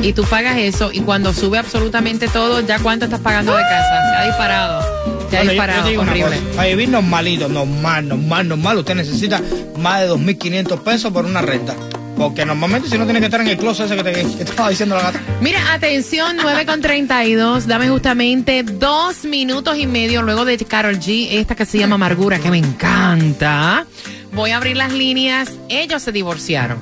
Y 0.02 0.14
tú 0.14 0.24
pagas 0.26 0.58
eso 0.58 0.92
y 0.92 1.00
cuando 1.02 1.34
sube 1.34 1.58
absolutamente 1.58 2.28
todo, 2.28 2.60
¿ya 2.62 2.80
cuánto 2.80 3.06
estás 3.06 3.20
pagando 3.22 3.56
de 3.56 3.62
casa? 3.64 4.10
Se 4.12 4.16
ha 4.22 4.26
disparado. 4.28 4.82
Se 4.82 5.38
ha 5.38 5.44
Bueno, 5.44 5.44
yo- 5.44 5.46
yo 5.46 5.52
disparado, 5.52 6.02
horrible. 6.02 6.38
cosa, 6.40 6.56
Para 6.56 6.68
vivir 6.70 6.90
normalito, 6.90 7.48
normal, 7.50 8.08
normal, 8.08 8.48
normal, 8.48 8.78
usted 8.80 8.96
necesita 8.96 9.42
más 9.78 10.02
de 10.02 10.08
2.500 10.10 10.80
pesos 10.84 11.12
por 11.14 11.26
una 11.26 11.42
renta. 11.42 11.76
Porque 12.18 12.46
normalmente 12.46 12.90
si 12.90 12.98
no 12.98 13.04
tiene 13.04 13.20
que 13.20 13.26
estar 13.26 13.42
en 13.42 13.48
el 13.48 13.58
closet 13.58 13.88
ese 13.88 13.96
que 13.98 14.04
te 14.04 14.14
que 14.14 14.44
estaba 14.44 14.70
diciendo 14.70 14.96
la 14.96 15.04
gata. 15.04 15.22
Mira, 15.42 15.74
atención, 15.74 16.38
9 16.42 16.66
con 16.66 16.82
32. 16.82 17.68
Dame 17.68 17.90
justamente 17.90 18.64
dos 18.64 19.26
minutos 19.26 19.78
y 19.78 19.86
medio 19.86 20.22
luego 20.22 20.46
de 20.46 20.58
Carol 20.58 20.98
G, 21.00 21.28
esta 21.32 21.56
que 21.56 21.66
se 21.66 21.78
llama 21.78 21.96
Amargura, 21.96 22.40
que 22.40 22.50
me 22.50 22.58
encanta. 22.58 23.86
Voy 24.34 24.52
a 24.52 24.58
abrir 24.58 24.78
las 24.78 24.94
líneas. 24.94 25.52
Ellos 25.70 26.02
se 26.02 26.12
divorciaron. 26.12 26.80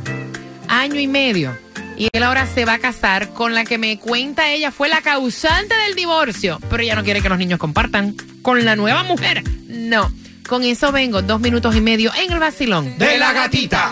Año 0.68 1.00
y 1.00 1.08
medio. 1.08 1.56
Y 1.98 2.10
él 2.12 2.24
ahora 2.24 2.48
se 2.48 2.66
va 2.66 2.74
a 2.74 2.80
casar 2.80 3.30
con 3.30 3.54
la 3.54 3.64
que 3.64 3.78
me 3.78 4.00
cuenta 4.00 4.52
ella 4.52 4.72
fue 4.72 4.90
la 4.90 5.02
causante 5.02 5.76
del 5.86 5.96
divorcio. 5.96 6.60
Pero 6.70 6.84
ella 6.84 6.96
no 6.96 7.04
quiere 7.04 7.22
que 7.22 7.30
los 7.30 7.38
niños 7.38 7.60
compartan 7.60 8.16
con 8.42 8.66
la 8.66 8.76
nueva 8.76 9.04
mujer. 9.04 9.44
No. 9.68 10.12
Con 10.48 10.64
eso 10.64 10.92
vengo, 10.92 11.22
dos 11.22 11.40
minutos 11.40 11.76
y 11.76 11.82
medio 11.82 12.12
en 12.16 12.32
el 12.32 12.40
vacilón. 12.40 12.98
De 12.98 13.18
la 13.18 13.34
gatita. 13.34 13.92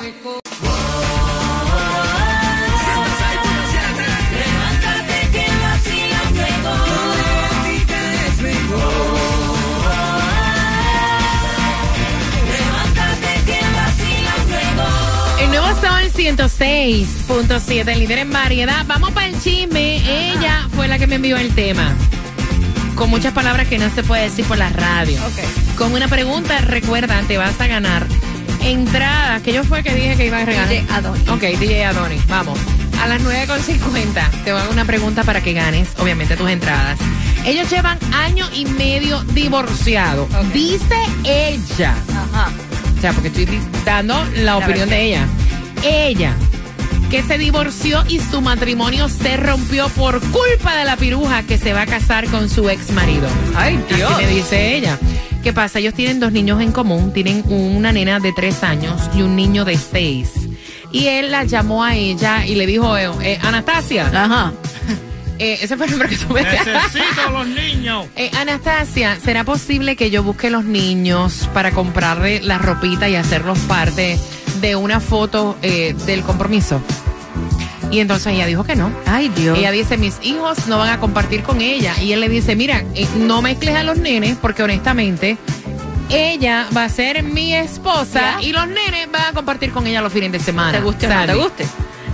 Nuevo 16.17 16.49
Sol 16.49 17.61
106.7, 17.61 17.87
el 17.91 17.99
líder 17.99 18.19
en 18.19 18.31
variedad. 18.31 18.85
Vamos 18.87 19.11
para 19.11 19.27
el 19.27 19.41
chisme. 19.41 19.97
Ella 19.97 20.67
fue 20.75 20.87
la 20.87 20.97
que 20.97 21.07
me 21.07 21.15
envió 21.15 21.37
el 21.37 21.53
tema. 21.53 21.93
Con 22.95 23.09
muchas 23.09 23.33
palabras 23.33 23.67
que 23.67 23.77
no 23.77 23.89
se 23.93 24.03
puede 24.03 24.23
decir 24.23 24.45
por 24.45 24.57
la 24.57 24.69
radio. 24.69 25.19
Con 25.77 25.93
una 25.93 26.07
pregunta, 26.07 26.59
recuerda, 26.59 27.21
te 27.27 27.37
vas 27.37 27.59
a 27.59 27.67
ganar 27.67 28.05
entradas. 28.63 29.41
Que 29.41 29.53
yo 29.53 29.63
fue 29.63 29.83
que 29.83 29.93
dije 29.93 30.15
que 30.15 30.27
iba 30.27 30.39
a 30.39 30.45
regalar. 30.45 30.69
DJ 30.69 30.85
Adonis. 30.89 31.29
Ok, 31.29 31.41
DJ 31.41 31.85
Adonis. 31.85 32.27
Vamos. 32.27 32.59
A 33.01 33.07
las 33.07 33.21
9.50 33.21 34.43
te 34.43 34.51
voy 34.51 34.61
a 34.61 34.63
dar 34.63 34.71
una 34.71 34.85
pregunta 34.85 35.23
para 35.23 35.41
que 35.41 35.53
ganes, 35.53 35.89
obviamente, 35.97 36.35
tus 36.37 36.49
entradas. 36.49 36.99
Ellos 37.45 37.69
llevan 37.71 37.97
año 38.13 38.47
y 38.53 38.65
medio 38.65 39.23
divorciados. 39.33 40.31
Ok. 40.35 40.53
Dice 40.53 40.95
ella. 41.23 41.95
Ajá. 42.09 42.51
O 42.95 43.01
sea, 43.01 43.13
porque 43.13 43.29
estoy 43.29 43.47
dando 43.83 44.23
la 44.35 44.57
opinión 44.57 44.87
de 44.89 45.01
ella. 45.01 45.27
Ella, 45.83 46.35
que 47.09 47.23
se 47.23 47.37
divorció 47.37 48.03
y 48.07 48.19
su 48.19 48.41
matrimonio 48.41 49.09
se 49.09 49.35
rompió 49.35 49.89
por 49.89 50.19
culpa 50.19 50.75
de 50.75 50.85
la 50.85 50.95
piruja 50.95 51.43
que 51.43 51.57
se 51.57 51.73
va 51.73 51.81
a 51.81 51.85
casar 51.85 52.27
con 52.27 52.49
su 52.49 52.69
ex 52.69 52.91
marido. 52.91 53.27
Ay, 53.55 53.83
Dios. 53.89 54.11
Así 54.11 54.25
me 54.25 54.29
dice 54.29 54.75
ella. 54.75 54.97
¿Qué 55.43 55.53
pasa? 55.53 55.79
Ellos 55.79 55.95
tienen 55.95 56.19
dos 56.19 56.31
niños 56.31 56.61
en 56.61 56.71
común. 56.71 57.11
Tienen 57.13 57.43
una 57.47 57.91
nena 57.91 58.19
de 58.19 58.31
tres 58.31 58.63
años 58.63 59.01
y 59.15 59.23
un 59.23 59.35
niño 59.35 59.65
de 59.65 59.75
seis. 59.77 60.29
Y 60.91 61.07
él 61.07 61.31
la 61.31 61.45
llamó 61.45 61.83
a 61.83 61.95
ella 61.95 62.45
y 62.45 62.55
le 62.55 62.67
dijo, 62.67 62.97
eh, 62.97 63.09
eh, 63.23 63.39
Anastasia, 63.41 64.07
Ajá. 64.13 64.53
eh, 65.39 65.57
ese 65.61 65.77
fue 65.77 65.87
el 65.87 65.91
nombre 65.91 66.09
que 66.09 66.17
tú 66.17 66.33
me 66.33 66.43
Necesito 66.43 67.29
los 67.31 67.47
niños. 67.47 68.05
eh, 68.15 68.29
Anastasia, 68.37 69.17
¿será 69.23 69.43
posible 69.43 69.95
que 69.95 70.11
yo 70.11 70.21
busque 70.21 70.49
los 70.51 70.63
niños 70.63 71.49
para 71.53 71.71
comprarle 71.71 72.41
la 72.41 72.57
ropita 72.59 73.09
y 73.09 73.15
hacerlos 73.15 73.57
parte 73.59 74.19
de 74.61 74.75
una 74.75 74.99
foto 74.99 75.55
eh, 75.61 75.93
del 76.05 76.21
compromiso? 76.23 76.81
Y 77.91 77.99
entonces 77.99 78.33
ella 78.33 78.45
dijo 78.45 78.63
que 78.63 78.75
no. 78.77 78.89
Ay, 79.05 79.27
Dios. 79.29 79.57
Ella 79.57 79.71
dice, 79.71 79.97
mis 79.97 80.15
hijos 80.21 80.67
no 80.67 80.77
van 80.77 80.89
a 80.89 80.99
compartir 81.01 81.43
con 81.43 81.59
ella. 81.59 81.93
Y 82.01 82.13
él 82.13 82.21
le 82.21 82.29
dice, 82.29 82.55
mira, 82.55 82.83
eh, 82.95 83.05
no 83.17 83.41
mezcles 83.41 83.75
a 83.75 83.83
los 83.83 83.97
nenes 83.97 84.37
porque 84.41 84.63
honestamente 84.63 85.37
ella 86.09 86.67
va 86.75 86.85
a 86.85 86.89
ser 86.89 87.23
mi 87.23 87.53
esposa 87.53 88.37
Ya. 88.39 88.41
y 88.41 88.53
los 88.53 88.65
nenes 88.67 89.11
van 89.11 89.25
a 89.25 89.33
compartir 89.33 89.71
con 89.71 89.85
ella 89.87 90.01
los 90.01 90.13
fines 90.13 90.31
de 90.31 90.39
semana. 90.39 90.77
¿Te 90.77 90.83
guste 90.83 91.07
o 91.07 91.13
no 91.13 91.25
te 91.25 91.33
guste? 91.35 91.65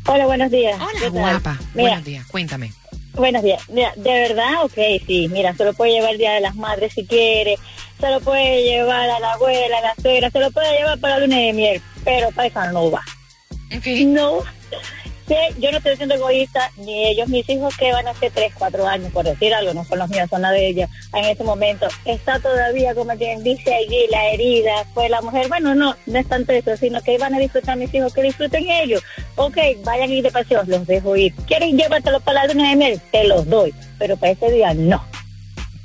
Hola, 0.07 0.25
buenos 0.25 0.49
días. 0.49 0.79
Hola, 0.81 1.09
guapa. 1.09 1.59
Mira, 1.75 1.89
Buenos 1.89 2.05
días, 2.05 2.25
cuéntame. 2.25 2.73
Buenos 3.13 3.43
días. 3.43 3.61
Mira, 3.69 3.93
de 3.95 4.11
verdad, 4.11 4.63
ok, 4.63 5.03
sí. 5.05 5.27
Mira, 5.29 5.55
se 5.55 5.65
lo 5.65 5.73
puede 5.73 5.93
llevar 5.93 6.11
el 6.11 6.17
Día 6.17 6.33
de 6.33 6.41
las 6.41 6.55
Madres 6.55 6.93
si 6.93 7.05
quiere. 7.05 7.57
Se 7.99 8.09
lo 8.09 8.19
puede 8.21 8.63
llevar 8.63 9.09
a 9.09 9.19
la 9.19 9.33
abuela, 9.33 9.77
a 9.77 9.81
la 9.81 9.95
suegra. 10.01 10.29
Se 10.31 10.39
lo 10.39 10.51
puede 10.51 10.77
llevar 10.77 10.99
para 10.99 11.17
la 11.17 11.25
luna 11.25 11.37
de 11.37 11.53
miel. 11.53 11.81
Pero 12.03 12.31
para 12.31 12.47
esa 12.47 12.71
no 12.71 12.89
va. 12.89 13.03
Ok. 13.75 13.85
No. 14.05 14.39
Yo 15.59 15.71
no 15.71 15.77
estoy 15.77 15.95
siendo 15.95 16.15
egoísta, 16.15 16.71
ni 16.77 17.07
ellos, 17.07 17.29
mis 17.29 17.47
hijos 17.49 17.75
que 17.77 17.91
van 17.91 18.07
a 18.07 18.13
ser 18.15 18.31
3, 18.31 18.53
4 18.57 18.87
años, 18.87 19.11
por 19.13 19.23
decir 19.23 19.53
algo, 19.53 19.73
no 19.73 19.85
son 19.85 19.99
los 19.99 20.09
míos, 20.09 20.27
son 20.29 20.41
la 20.41 20.51
de 20.51 20.67
ella. 20.67 20.89
En 21.13 21.25
ese 21.25 21.43
momento 21.43 21.87
está 22.05 22.39
todavía, 22.39 22.93
como 22.93 23.15
quien 23.15 23.43
dice 23.43 23.73
allí, 23.73 24.07
la 24.09 24.29
herida, 24.29 24.85
fue 24.93 25.07
la 25.09 25.21
mujer. 25.21 25.47
Bueno, 25.47 25.73
no, 25.73 25.95
no 26.05 26.19
es 26.19 26.27
tanto 26.27 26.51
eso, 26.51 26.75
sino 26.75 27.01
que 27.01 27.17
van 27.17 27.33
a 27.33 27.39
disfrutar 27.39 27.77
mis 27.77 27.93
hijos, 27.93 28.13
que 28.13 28.23
disfruten 28.23 28.69
ellos. 28.69 29.01
Ok, 29.35 29.57
vayan 29.83 30.11
ir 30.11 30.23
de 30.23 30.31
paseo, 30.31 30.63
los 30.65 30.85
dejo 30.85 31.15
ir. 31.15 31.33
¿Quieren 31.47 31.77
llevártelo 31.77 32.19
para 32.19 32.45
la 32.45 32.53
luna 32.53 32.69
de 32.69 32.75
miel? 32.75 33.01
Te 33.11 33.23
los 33.25 33.47
doy, 33.47 33.73
pero 33.97 34.17
para 34.17 34.33
ese 34.33 34.51
día 34.51 34.73
no. 34.73 35.03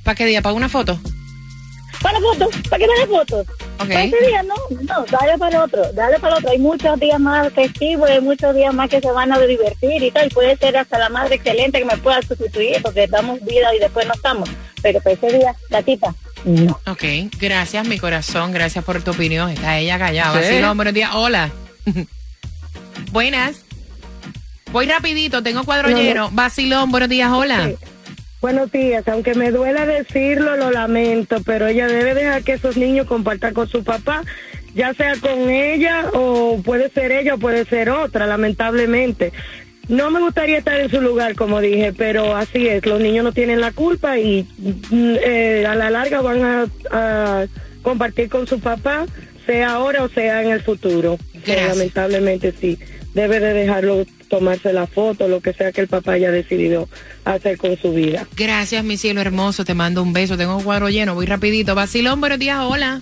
¿Para 0.02 0.16
qué 0.16 0.26
día? 0.26 0.42
¿Para 0.42 0.54
una 0.54 0.68
foto? 0.68 0.98
Para 2.02 2.20
fotos, 2.20 2.54
para 2.68 2.78
que 2.78 2.86
me 2.86 3.00
dé 3.00 3.06
fotos. 3.06 3.46
Ok. 3.78 3.88
Para 3.88 4.04
ese 4.04 4.26
día 4.26 4.42
no, 4.42 4.54
no, 4.82 5.04
dale 5.10 5.38
para 5.38 5.56
el 5.58 5.62
otro, 5.64 5.92
dale 5.92 6.18
para 6.18 6.36
el 6.36 6.38
otro. 6.38 6.50
Hay 6.52 6.58
muchos 6.58 6.98
días 6.98 7.20
más 7.20 7.52
festivos, 7.52 8.08
hay 8.08 8.20
muchos 8.20 8.54
días 8.54 8.72
más 8.74 8.88
que 8.88 9.00
se 9.00 9.10
van 9.12 9.32
a 9.32 9.38
divertir 9.38 10.02
y 10.02 10.10
tal. 10.10 10.28
Puede 10.30 10.56
ser 10.56 10.76
hasta 10.76 10.98
la 10.98 11.08
madre 11.08 11.36
excelente 11.36 11.78
que 11.78 11.84
me 11.84 11.96
pueda 11.98 12.20
sustituir 12.22 12.80
porque 12.82 13.06
damos 13.06 13.38
vida 13.44 13.74
y 13.74 13.78
después 13.78 14.06
no 14.06 14.14
estamos. 14.14 14.48
Pero 14.82 15.00
para 15.00 15.14
ese 15.14 15.38
día, 15.38 15.54
la 15.68 15.82
tita, 15.82 16.14
no. 16.44 16.80
Ok, 16.86 17.02
gracias, 17.38 17.86
mi 17.86 17.98
corazón. 17.98 18.52
Gracias 18.52 18.84
por 18.84 19.02
tu 19.02 19.10
opinión. 19.10 19.50
Está 19.50 19.78
ella 19.78 19.98
callada. 19.98 20.32
Sí. 20.40 20.48
Vacilón, 20.48 20.76
buenos 20.76 20.94
días. 20.94 21.10
Hola. 21.14 21.50
Buenas. 23.12 23.56
Voy 24.72 24.86
rapidito, 24.86 25.42
tengo 25.42 25.64
cuadro 25.64 25.88
No, 25.90 25.96
no. 25.96 26.02
lleno. 26.02 26.30
Vacilón, 26.32 26.90
buenos 26.90 27.08
días. 27.08 27.30
Hola. 27.32 27.70
Buenos 28.46 28.70
días, 28.70 29.08
aunque 29.08 29.34
me 29.34 29.50
duela 29.50 29.86
decirlo, 29.86 30.56
lo 30.56 30.70
lamento, 30.70 31.38
pero 31.44 31.66
ella 31.66 31.88
debe 31.88 32.14
dejar 32.14 32.44
que 32.44 32.52
esos 32.52 32.76
niños 32.76 33.08
compartan 33.08 33.52
con 33.54 33.66
su 33.66 33.82
papá, 33.82 34.22
ya 34.72 34.94
sea 34.94 35.16
con 35.16 35.50
ella 35.50 36.10
o 36.12 36.62
puede 36.64 36.88
ser 36.90 37.10
ella 37.10 37.34
o 37.34 37.38
puede 37.38 37.64
ser 37.64 37.90
otra, 37.90 38.24
lamentablemente. 38.28 39.32
No 39.88 40.12
me 40.12 40.20
gustaría 40.20 40.58
estar 40.58 40.78
en 40.78 40.88
su 40.90 41.00
lugar, 41.00 41.34
como 41.34 41.60
dije, 41.60 41.92
pero 41.92 42.36
así 42.36 42.68
es, 42.68 42.86
los 42.86 43.00
niños 43.00 43.24
no 43.24 43.32
tienen 43.32 43.60
la 43.60 43.72
culpa 43.72 44.16
y 44.16 44.46
mm, 44.90 45.16
eh, 45.24 45.66
a 45.66 45.74
la 45.74 45.90
larga 45.90 46.20
van 46.20 46.44
a, 46.44 46.66
a 46.92 47.46
compartir 47.82 48.28
con 48.28 48.46
su 48.46 48.60
papá, 48.60 49.06
sea 49.44 49.70
ahora 49.70 50.04
o 50.04 50.08
sea 50.08 50.44
en 50.44 50.52
el 50.52 50.62
futuro. 50.62 51.18
Gracias. 51.44 51.76
Lamentablemente 51.76 52.54
sí, 52.60 52.78
debe 53.12 53.40
de 53.40 53.54
dejarlo 53.54 54.06
tomarse 54.28 54.72
la 54.72 54.86
foto, 54.86 55.28
lo 55.28 55.40
que 55.40 55.52
sea 55.52 55.72
que 55.72 55.80
el 55.80 55.88
papá 55.88 56.12
haya 56.12 56.30
decidido 56.30 56.88
hacer 57.24 57.56
con 57.58 57.76
su 57.76 57.92
vida. 57.92 58.26
Gracias, 58.36 58.84
mi 58.84 58.96
cielo 58.96 59.20
hermoso. 59.20 59.64
Te 59.64 59.74
mando 59.74 60.02
un 60.02 60.12
beso. 60.12 60.36
Tengo 60.36 60.56
un 60.56 60.64
cuadro 60.64 60.88
lleno. 60.88 61.14
Voy 61.14 61.26
rapidito. 61.26 61.74
Vacilón, 61.74 62.20
buenos 62.20 62.38
días. 62.38 62.58
Hola. 62.60 63.00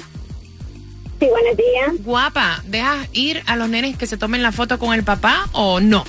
Sí, 1.21 1.27
buenos 1.29 1.57
días. 1.57 2.05
Guapa, 2.05 2.63
¿dejas 2.67 3.09
ir 3.13 3.43
a 3.47 3.57
los 3.57 3.69
nenes 3.69 3.97
que 3.97 4.07
se 4.07 4.17
tomen 4.17 4.43
la 4.43 4.53
foto 4.53 4.79
con 4.79 4.95
el 4.95 5.05
papá 5.05 5.49
o 5.53 5.81
no? 5.81 6.05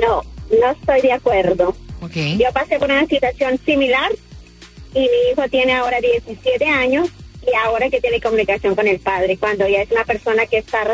No, 0.00 0.22
no 0.50 0.70
estoy 0.70 1.00
de 1.00 1.12
acuerdo. 1.12 1.76
Ok. 2.00 2.16
Yo 2.38 2.52
pasé 2.52 2.78
por 2.78 2.90
una 2.90 3.06
situación 3.06 3.58
similar 3.64 4.10
y 4.94 5.00
mi 5.00 5.32
hijo 5.32 5.48
tiene 5.50 5.72
ahora 5.72 5.98
17 6.00 6.64
años 6.66 7.08
y 7.46 7.54
ahora 7.66 7.90
que 7.90 8.00
tiene 8.00 8.20
comunicación 8.20 8.74
con 8.74 8.86
el 8.86 9.00
padre, 9.00 9.36
cuando 9.36 9.66
ya 9.68 9.82
es 9.82 9.90
una 9.90 10.04
persona 10.04 10.46
que 10.46 10.58
está 10.58 10.84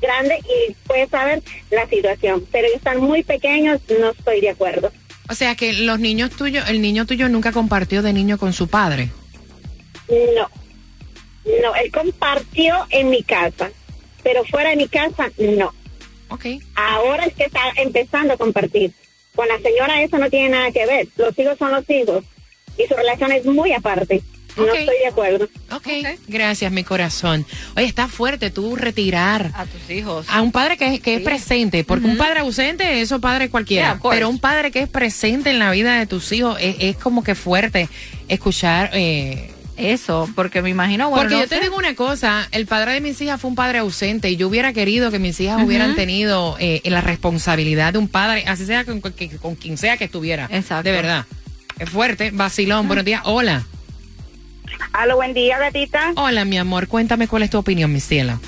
grande 0.00 0.38
y 0.38 0.72
puede 0.86 1.06
saber 1.08 1.42
la 1.70 1.86
situación. 1.88 2.44
Pero 2.50 2.66
ellos 2.66 2.78
están 2.78 3.00
muy 3.00 3.22
pequeños, 3.22 3.80
no 3.98 4.10
estoy 4.10 4.40
de 4.40 4.50
acuerdo. 4.50 4.92
O 5.28 5.34
sea 5.34 5.54
que 5.54 5.72
los 5.72 6.00
niños 6.00 6.30
tuyos, 6.30 6.68
el 6.68 6.82
niño 6.82 7.06
tuyo 7.06 7.28
nunca 7.28 7.52
compartió 7.52 8.02
de 8.02 8.12
niño 8.12 8.38
con 8.38 8.52
su 8.52 8.68
padre. 8.68 9.10
No, 10.36 10.50
no, 11.62 11.74
él 11.76 11.90
compartió 11.92 12.74
en 12.90 13.10
mi 13.10 13.22
casa, 13.22 13.70
pero 14.22 14.44
fuera 14.44 14.70
de 14.70 14.76
mi 14.76 14.88
casa, 14.88 15.30
no. 15.38 15.72
Ok. 16.28 16.46
Ahora 16.74 17.26
es 17.26 17.34
que 17.34 17.44
está 17.44 17.60
empezando 17.76 18.34
a 18.34 18.36
compartir. 18.36 18.92
Con 19.34 19.46
la 19.46 19.58
señora 19.60 20.02
eso 20.02 20.18
no 20.18 20.28
tiene 20.28 20.48
nada 20.50 20.72
que 20.72 20.86
ver. 20.86 21.06
Los 21.16 21.38
hijos 21.38 21.56
son 21.58 21.70
los 21.70 21.88
hijos 21.88 22.24
y 22.76 22.86
su 22.86 22.94
relación 22.94 23.32
es 23.32 23.44
muy 23.46 23.72
aparte. 23.72 24.22
No 24.66 24.72
Ok. 24.72 24.78
estoy 24.78 24.96
de 24.98 25.06
acuerdo. 25.06 25.48
ok. 25.72 25.88
Gracias, 26.28 26.70
mi 26.72 26.84
corazón. 26.84 27.46
Oye, 27.76 27.86
está 27.86 28.08
fuerte 28.08 28.50
tú 28.50 28.76
retirar 28.76 29.50
A 29.54 29.64
tus 29.66 29.90
hijos. 29.90 30.26
a 30.28 30.40
un 30.42 30.52
padre 30.52 30.76
que, 30.76 30.94
es- 30.94 31.00
que 31.00 31.14
es 31.16 31.20
presente, 31.22 31.84
porque 31.84 32.06
un 32.06 32.16
padre 32.16 32.40
ausente, 32.40 33.00
eso 33.00 33.20
padre 33.20 33.48
cualquiera, 33.50 33.98
pero 34.10 34.28
un 34.28 34.38
padre 34.38 34.70
que 34.70 34.80
es 34.80 34.88
presente 34.88 35.50
en 35.50 35.58
la 35.58 35.70
vida 35.70 35.98
de 35.98 36.06
tus 36.06 36.30
hijos 36.32 36.56
es, 36.60 36.76
es 36.80 36.96
como 36.96 37.22
que 37.24 37.34
fuerte 37.34 37.88
escuchar. 38.28 38.90
Eh, 38.94 39.52
Eso, 39.76 40.28
porque 40.34 40.60
me 40.60 40.68
imagino, 40.68 41.08
bueno, 41.08 41.22
porque 41.22 41.36
no 41.36 41.40
yo 41.42 41.48
te 41.48 41.58
digo 41.60 41.74
una 41.74 41.94
cosa, 41.94 42.46
el 42.52 42.66
padre 42.66 42.92
de 42.92 43.00
mis 43.00 43.18
hijas 43.22 43.40
fue 43.40 43.48
un 43.48 43.56
padre 43.56 43.78
ausente 43.78 44.28
y 44.28 44.36
yo 44.36 44.46
hubiera 44.48 44.74
querido 44.74 45.10
que 45.10 45.18
mis 45.18 45.40
hijas 45.40 45.62
hubieran 45.64 45.94
tenido 45.96 46.56
eh, 46.60 46.82
la 46.84 47.00
responsabilidad 47.00 47.94
de 47.94 47.98
un 47.98 48.06
padre, 48.08 48.44
así 48.46 48.66
sea 48.66 48.84
con, 48.84 49.00
con- 49.00 49.14
con 49.40 49.54
quien 49.54 49.78
sea 49.78 49.96
que 49.96 50.04
estuviera. 50.04 50.48
Exacto. 50.52 50.82
De 50.84 50.92
verdad. 50.92 51.24
Es 51.78 51.88
fuerte. 51.88 52.30
Vacilón, 52.30 52.88
buenos 52.88 53.06
días. 53.06 53.22
Hola. 53.24 53.64
Aló, 54.92 55.16
buen 55.16 55.34
día, 55.34 55.58
gatita. 55.58 56.12
Hola, 56.16 56.44
mi 56.44 56.58
amor. 56.58 56.88
Cuéntame 56.88 57.28
cuál 57.28 57.42
es 57.42 57.50
tu 57.50 57.58
opinión, 57.58 57.92
mi 57.92 58.00
cielo. 58.00 58.38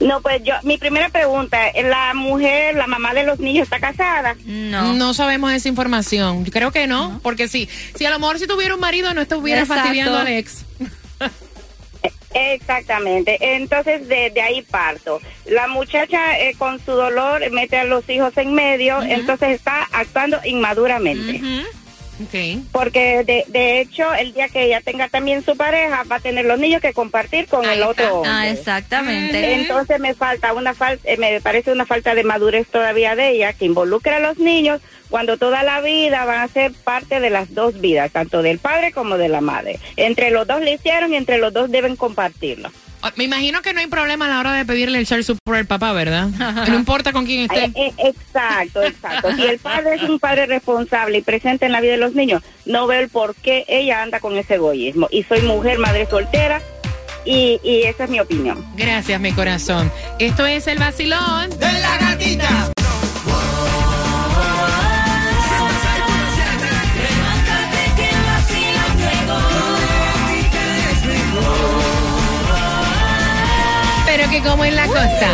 No, 0.00 0.20
pues 0.20 0.42
yo, 0.44 0.54
mi 0.62 0.76
primera 0.76 1.08
pregunta, 1.08 1.58
¿la 1.82 2.12
mujer, 2.12 2.74
la 2.74 2.86
mamá 2.86 3.14
de 3.14 3.24
los 3.24 3.38
niños 3.38 3.64
está 3.64 3.80
casada? 3.80 4.36
No. 4.44 4.92
No 4.92 5.14
sabemos 5.14 5.52
esa 5.52 5.68
información. 5.68 6.44
Yo 6.44 6.52
creo 6.52 6.70
que 6.70 6.86
no, 6.86 7.18
porque 7.22 7.48
sí. 7.48 7.68
Si 7.94 8.04
a 8.04 8.10
lo 8.10 8.18
mejor 8.18 8.38
si 8.38 8.46
tuviera 8.46 8.74
un 8.74 8.80
marido 8.80 9.14
no 9.14 9.22
estuviera 9.22 9.62
Exacto. 9.62 9.82
fastidiando 9.82 10.18
al 10.18 10.28
ex. 10.28 10.64
Exactamente, 12.38 13.38
entonces 13.40 14.06
de, 14.08 14.28
de 14.28 14.42
ahí 14.42 14.60
parto. 14.60 15.22
La 15.46 15.68
muchacha 15.68 16.38
eh, 16.38 16.54
con 16.58 16.78
su 16.84 16.92
dolor 16.92 17.50
mete 17.50 17.78
a 17.78 17.84
los 17.84 18.06
hijos 18.10 18.36
en 18.36 18.52
medio, 18.52 19.02
entonces 19.02 19.50
está 19.52 19.88
actuando 19.90 20.38
inmaduramente. 20.44 21.40
Porque 22.72 23.24
de, 23.24 23.44
de 23.48 23.80
hecho, 23.80 24.12
el 24.14 24.32
día 24.32 24.48
que 24.48 24.64
ella 24.64 24.80
tenga 24.80 25.08
también 25.08 25.44
su 25.44 25.56
pareja, 25.56 26.04
va 26.10 26.16
a 26.16 26.20
tener 26.20 26.44
los 26.44 26.58
niños 26.58 26.80
que 26.80 26.92
compartir 26.92 27.46
con 27.46 27.64
el 27.64 27.82
otro 27.82 28.16
hombre. 28.16 28.30
Ah, 28.32 28.48
exactamente. 28.48 29.54
Entonces 29.54 30.00
me 30.00 30.14
falta 30.14 30.52
una 30.52 30.74
falta, 30.74 31.08
eh, 31.08 31.16
me 31.16 31.40
parece 31.40 31.72
una 31.72 31.86
falta 31.86 32.14
de 32.14 32.24
madurez 32.24 32.66
todavía 32.68 33.14
de 33.16 33.30
ella 33.30 33.52
que 33.52 33.66
involucra 33.66 34.16
a 34.16 34.20
los 34.20 34.38
niños 34.38 34.80
cuando 35.10 35.36
toda 35.36 35.62
la 35.62 35.80
vida 35.80 36.24
van 36.24 36.40
a 36.40 36.48
ser 36.48 36.72
parte 36.72 37.20
de 37.20 37.30
las 37.30 37.54
dos 37.54 37.80
vidas, 37.80 38.10
tanto 38.10 38.42
del 38.42 38.58
padre 38.58 38.92
como 38.92 39.18
de 39.18 39.28
la 39.28 39.40
madre. 39.40 39.78
Entre 39.96 40.30
los 40.30 40.46
dos 40.46 40.60
le 40.60 40.74
hicieron 40.74 41.12
y 41.12 41.16
entre 41.16 41.38
los 41.38 41.52
dos 41.52 41.70
deben 41.70 41.96
compartirlo. 41.96 42.70
Ah, 43.06 43.12
Me 43.14 43.24
imagino 43.24 43.62
que 43.62 43.72
no 43.72 43.78
hay 43.78 43.86
problema 43.86 44.26
a 44.26 44.28
la 44.28 44.40
hora 44.40 44.52
de 44.54 44.64
pedirle 44.64 44.98
el 44.98 45.04
share 45.06 45.22
support 45.22 45.58
al 45.58 45.66
papá, 45.66 45.92
¿verdad? 45.92 46.26
no 46.68 46.74
importa 46.74 47.12
con 47.12 47.24
quién 47.24 47.42
esté. 47.42 47.66
Eh, 47.66 47.72
eh, 47.76 47.92
exacto, 47.98 48.82
exacto. 48.82 49.34
Si 49.36 49.42
el 49.42 49.58
padre 49.58 49.94
es 49.94 50.02
un 50.02 50.18
padre 50.18 50.46
responsable 50.46 51.18
y 51.18 51.22
presente 51.22 51.66
en 51.66 51.72
la 51.72 51.80
vida 51.80 51.92
de 51.92 51.98
los 51.98 52.14
niños, 52.14 52.42
no 52.64 52.86
veo 52.88 53.00
el 53.00 53.08
por 53.08 53.36
qué 53.36 53.64
ella 53.68 54.02
anda 54.02 54.18
con 54.18 54.36
ese 54.36 54.54
egoísmo. 54.54 55.06
Y 55.12 55.22
soy 55.22 55.42
mujer, 55.42 55.78
madre 55.78 56.06
soltera, 56.10 56.60
y, 57.24 57.60
y 57.62 57.82
esa 57.84 58.04
es 58.04 58.10
mi 58.10 58.18
opinión. 58.18 58.64
Gracias, 58.76 59.20
mi 59.20 59.32
corazón. 59.32 59.90
Esto 60.18 60.44
es 60.46 60.66
el 60.66 60.78
vacilón 60.78 61.50
de 61.50 61.72
la 61.80 61.98
gatita. 61.98 62.75
Como 74.46 74.64
en 74.64 74.76
la 74.76 74.86
costa. 74.86 75.30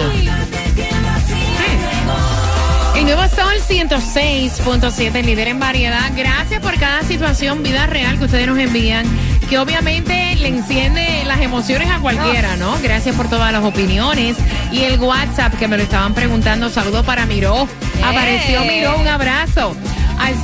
El 2.97 3.05
nuevo 3.05 3.23
Sol 3.29 3.55
106.7, 3.69 5.25
líder 5.25 5.49
en 5.49 5.59
variedad. 5.59 6.11
Gracias 6.15 6.61
por 6.61 6.79
cada 6.79 7.03
situación, 7.03 7.63
vida 7.63 7.87
real 7.87 8.19
que 8.19 8.25
ustedes 8.25 8.47
nos 8.47 8.59
envían, 8.59 9.07
que 9.49 9.59
obviamente 9.59 10.37
le 10.37 10.49
enciende 10.49 11.25
las 11.27 11.41
emociones 11.41 11.91
a 11.91 11.99
cualquiera, 11.99 12.57
¿no? 12.57 12.77
Gracias 12.83 13.17
por 13.17 13.29
todas 13.29 13.53
las 13.53 13.65
opiniones. 13.65 14.37
Y 14.71 14.83
el 14.83 15.01
WhatsApp 15.01 15.55
que 15.59 15.69
me 15.69 15.77
lo 15.77 15.83
estaban 15.83 16.15
preguntando, 16.15 16.71
saludo 16.71 17.05
para 17.05 17.27
Miró. 17.27 17.69
Apareció 18.05 18.65
Miró, 18.65 18.99
un 18.99 19.09
abrazo. 19.09 19.77
Al 20.19 20.35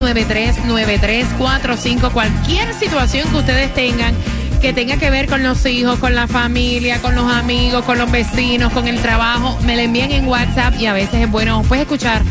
786-393-9345, 0.00 2.12
cualquier 2.12 2.72
situación 2.74 3.28
que 3.28 3.36
ustedes 3.36 3.74
tengan 3.74 4.14
que 4.60 4.72
tenga 4.72 4.96
que 4.96 5.10
ver 5.10 5.26
con 5.26 5.42
los 5.42 5.64
hijos, 5.66 5.98
con 5.98 6.14
la 6.14 6.26
familia, 6.26 7.00
con 7.00 7.14
los 7.14 7.30
amigos, 7.30 7.84
con 7.84 7.98
los 7.98 8.10
vecinos, 8.10 8.72
con 8.72 8.88
el 8.88 9.00
trabajo, 9.00 9.58
me 9.64 9.76
la 9.76 9.82
envían 9.82 10.10
en 10.10 10.26
WhatsApp 10.26 10.74
y 10.80 10.86
a 10.86 10.92
veces 10.92 11.22
es 11.22 11.30
bueno 11.30 11.62
pues 11.68 11.80
escuchar 11.80 12.22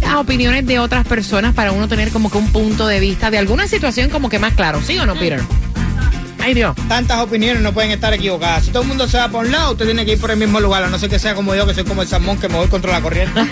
las 0.00 0.14
opiniones 0.14 0.66
de 0.66 0.78
otras 0.78 1.06
personas 1.06 1.54
para 1.54 1.72
uno 1.72 1.86
tener 1.88 2.10
como 2.10 2.30
que 2.30 2.38
un 2.38 2.50
punto 2.52 2.86
de 2.86 3.00
vista 3.00 3.30
de 3.30 3.38
alguna 3.38 3.66
situación 3.66 4.08
como 4.10 4.28
que 4.28 4.38
más 4.38 4.54
claro, 4.54 4.80
¿sí 4.82 4.98
o 4.98 5.04
no, 5.04 5.14
Peter? 5.14 5.42
Ay 6.40 6.54
Dios. 6.54 6.74
Tantas 6.88 7.18
opiniones 7.20 7.62
no 7.62 7.72
pueden 7.72 7.90
estar 7.90 8.12
equivocadas. 8.12 8.64
Si 8.64 8.70
todo 8.70 8.82
el 8.82 8.88
mundo 8.88 9.08
se 9.08 9.16
va 9.16 9.28
por 9.28 9.46
un 9.46 9.52
lado, 9.52 9.72
usted 9.72 9.86
tiene 9.86 10.04
que 10.04 10.12
ir 10.12 10.20
por 10.20 10.30
el 10.30 10.36
mismo 10.36 10.60
lugar. 10.60 10.84
A 10.84 10.90
no 10.90 10.98
ser 10.98 11.08
que 11.08 11.18
sea 11.18 11.34
como 11.34 11.54
yo, 11.54 11.66
que 11.66 11.72
soy 11.72 11.84
como 11.84 12.02
el 12.02 12.08
salmón 12.08 12.38
que 12.38 12.48
me 12.48 12.56
voy 12.56 12.68
contra 12.68 12.92
la 12.92 13.00
corriente. 13.00 13.40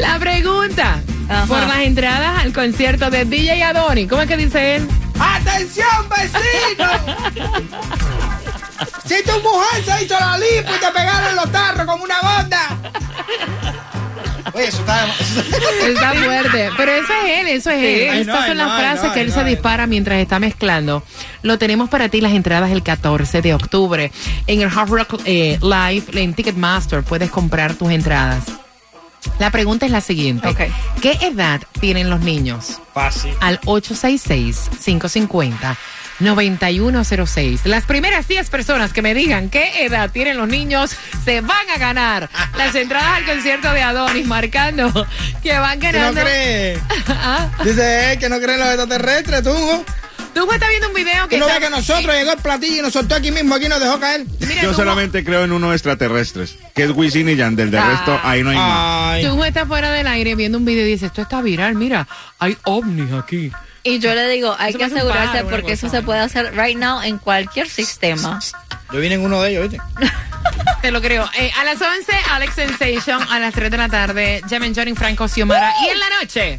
La 0.00 0.18
pregunta 0.18 1.02
por 1.48 1.60
las 1.60 1.78
entradas 1.80 2.42
al 2.42 2.52
concierto 2.52 3.10
de 3.10 3.24
DJ 3.24 3.62
Adoni, 3.64 4.06
¿cómo 4.06 4.22
es 4.22 4.28
que 4.28 4.36
dice 4.36 4.76
él? 4.76 4.88
¡Atención, 5.18 6.08
vecino! 6.08 6.90
si 9.06 9.22
tu 9.22 9.32
mujer 9.40 9.84
se 9.84 10.04
hizo 10.04 10.18
la 10.18 10.38
lipo 10.38 10.74
y 10.74 10.80
te 10.80 10.92
pegaron 10.92 11.36
los 11.36 11.50
tarros 11.50 11.86
con 11.86 12.00
una 12.00 12.16
bonda. 12.20 12.78
Oye, 14.52 14.68
eso 14.68 14.78
está... 14.78 15.06
Está 15.86 16.12
fuerte. 16.14 16.70
Pero 16.76 16.92
eso 16.92 17.12
es 17.12 17.40
él, 17.40 17.46
eso 17.48 17.70
es 17.70 17.82
él. 17.82 18.20
Estas 18.20 18.40
no, 18.40 18.46
son 18.46 18.56
las 18.56 18.68
no, 18.68 18.78
frases 18.78 19.12
que 19.12 19.20
él 19.20 19.32
se 19.32 19.44
dispara 19.44 19.86
mientras 19.86 20.18
está 20.18 20.38
mezclando. 20.38 21.02
Lo 21.42 21.58
tenemos 21.58 21.90
para 21.90 22.08
ti 22.08 22.20
las 22.20 22.32
entradas 22.32 22.70
el 22.70 22.82
14 22.82 23.42
de 23.42 23.54
octubre. 23.54 24.12
En 24.46 24.62
el 24.62 24.68
Hard 24.68 24.88
Rock 24.88 25.20
eh, 25.24 25.58
Live, 25.60 26.04
en 26.14 26.34
Ticketmaster, 26.34 27.02
puedes 27.02 27.30
comprar 27.30 27.74
tus 27.74 27.90
entradas. 27.90 28.44
La 29.38 29.50
pregunta 29.50 29.86
es 29.86 29.92
la 29.92 30.00
siguiente. 30.00 30.54
¿Qué 31.02 31.12
edad 31.22 31.60
tienen 31.80 32.08
los 32.10 32.20
niños? 32.20 32.78
Fácil. 32.94 33.32
Al 33.40 33.60
866-550-9106. 36.20 37.60
Las 37.64 37.84
primeras 37.84 38.26
10 38.28 38.48
personas 38.50 38.92
que 38.92 39.02
me 39.02 39.14
digan 39.14 39.48
qué 39.50 39.84
edad 39.84 40.10
tienen 40.10 40.36
los 40.36 40.48
niños 40.48 40.96
se 41.24 41.40
van 41.42 41.68
a 41.74 41.78
ganar 41.78 42.28
las 42.56 42.74
entradas 42.74 43.18
al 43.18 43.24
concierto 43.26 43.72
de 43.72 43.82
Adonis, 43.82 44.26
marcando 44.26 44.90
que 45.42 45.58
van 45.58 45.78
¿Tú 45.78 45.86
no 45.86 45.92
ganando. 45.92 46.20
crees? 46.22 46.78
Ah, 47.08 47.48
Dice 47.64 48.12
él 48.12 48.18
que 48.18 48.28
no 48.28 48.38
cree 48.40 48.54
en 48.54 48.60
los 48.60 48.68
extraterrestres, 48.68 49.42
tú. 49.42 49.84
Tú 50.36 50.52
estás 50.52 50.68
viendo 50.68 50.88
un 50.88 50.92
video 50.94 51.26
que 51.28 51.36
Tú 51.36 51.40
no 51.40 51.46
ves 51.46 51.54
está- 51.54 51.66
que 51.66 51.74
nosotros 51.74 52.14
llegó 52.14 52.32
el 52.32 52.38
platillo 52.40 52.76
y 52.76 52.82
nos 52.82 52.92
soltó 52.92 53.14
aquí 53.14 53.30
mismo, 53.30 53.54
aquí 53.54 53.70
nos 53.70 53.80
dejó 53.80 53.98
caer. 53.98 54.26
Mira, 54.40 54.62
Yo 54.64 54.74
solamente 54.74 55.24
creo 55.24 55.44
en 55.44 55.52
unos 55.52 55.72
extraterrestres, 55.72 56.56
que 56.74 56.84
es 56.84 56.90
Wisin 56.90 57.30
y 57.30 57.36
Yandel. 57.36 57.70
De 57.70 57.80
resto, 57.80 58.20
ahí 58.22 58.42
no 58.42 58.50
hay 58.50 58.56
más. 58.58 59.22
Tú 59.22 59.42
estás 59.44 59.66
fuera 59.66 59.90
del 59.92 60.06
aire 60.06 60.34
viendo 60.34 60.58
un 60.58 60.66
video 60.66 60.84
y 60.84 60.90
dices, 60.90 61.06
esto 61.06 61.22
está 61.22 61.40
viral, 61.40 61.74
mira, 61.76 62.06
hay 62.38 62.54
ovnis 62.64 63.10
aquí. 63.14 63.50
Y 63.82 63.98
yo 63.98 64.14
le 64.14 64.28
digo, 64.28 64.54
hay 64.58 64.70
Eso 64.70 64.78
que 64.78 64.84
asegurarse 64.84 65.44
porque 65.44 65.72
eso 65.72 65.88
se 65.88 66.02
puede 66.02 66.20
hacer 66.20 66.54
right 66.54 66.76
now 66.76 67.00
en 67.00 67.16
cualquier 67.16 67.70
sistema. 67.70 68.38
Yo 68.92 68.98
vine 69.00 69.14
en 69.14 69.22
uno 69.22 69.40
de 69.40 69.52
ellos, 69.52 69.70
¿viste? 69.70 69.86
Te 70.82 70.90
lo 70.90 71.00
creo. 71.00 71.30
Eh, 71.38 71.50
a 71.58 71.64
las 71.64 71.80
11, 71.80 72.12
Alex 72.32 72.54
Sensation. 72.54 73.22
A 73.30 73.38
las 73.38 73.54
3 73.54 73.70
de 73.70 73.78
la 73.78 73.88
tarde, 73.88 74.42
Jemen 74.50 74.74
Johnny, 74.74 74.94
Franco 74.94 75.26
Xiomara. 75.28 75.72
Y 75.82 75.88
en 75.88 75.98
la 75.98 76.06
noche, 76.20 76.58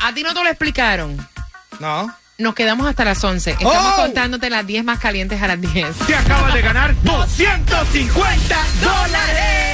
a 0.00 0.14
ti 0.14 0.22
no 0.22 0.32
te 0.32 0.42
lo 0.42 0.48
explicaron. 0.48 1.35
No. 1.80 2.12
Nos 2.38 2.54
quedamos 2.54 2.86
hasta 2.86 3.02
las 3.04 3.24
11. 3.24 3.52
Estamos 3.52 3.94
Oh. 3.96 4.02
contándote 4.02 4.50
las 4.50 4.66
10 4.66 4.84
más 4.84 4.98
calientes 4.98 5.40
a 5.40 5.46
las 5.46 5.58
10. 5.58 5.86
Te 6.06 6.14
acabas 6.14 6.52
de 6.52 6.60
ganar 6.60 6.94
250 7.02 8.56
dólares! 8.82 9.72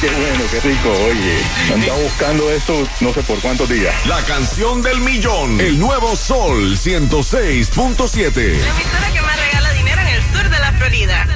qué 0.00 0.08
bueno, 0.08 0.44
qué 0.50 0.60
rico, 0.60 0.90
oye. 0.90 1.38
Andaba 1.74 1.98
buscando 1.98 2.50
esto 2.50 2.88
no 3.00 3.12
sé 3.12 3.22
por 3.22 3.38
cuántos 3.40 3.68
días. 3.68 3.94
La 4.06 4.22
canción 4.22 4.80
del 4.82 5.00
millón. 5.00 5.60
El 5.60 5.78
nuevo 5.78 6.16
Sol 6.16 6.78
106.7. 6.78 8.58
La 8.58 8.70
emisora 8.70 9.12
que 9.12 9.20
más 9.20 9.36
regala 9.38 9.70
dinero 9.72 10.00
en 10.00 10.08
el 10.08 10.22
sur 10.32 10.48
de 10.48 10.58
la 10.58 10.72
Florida. 10.72 11.26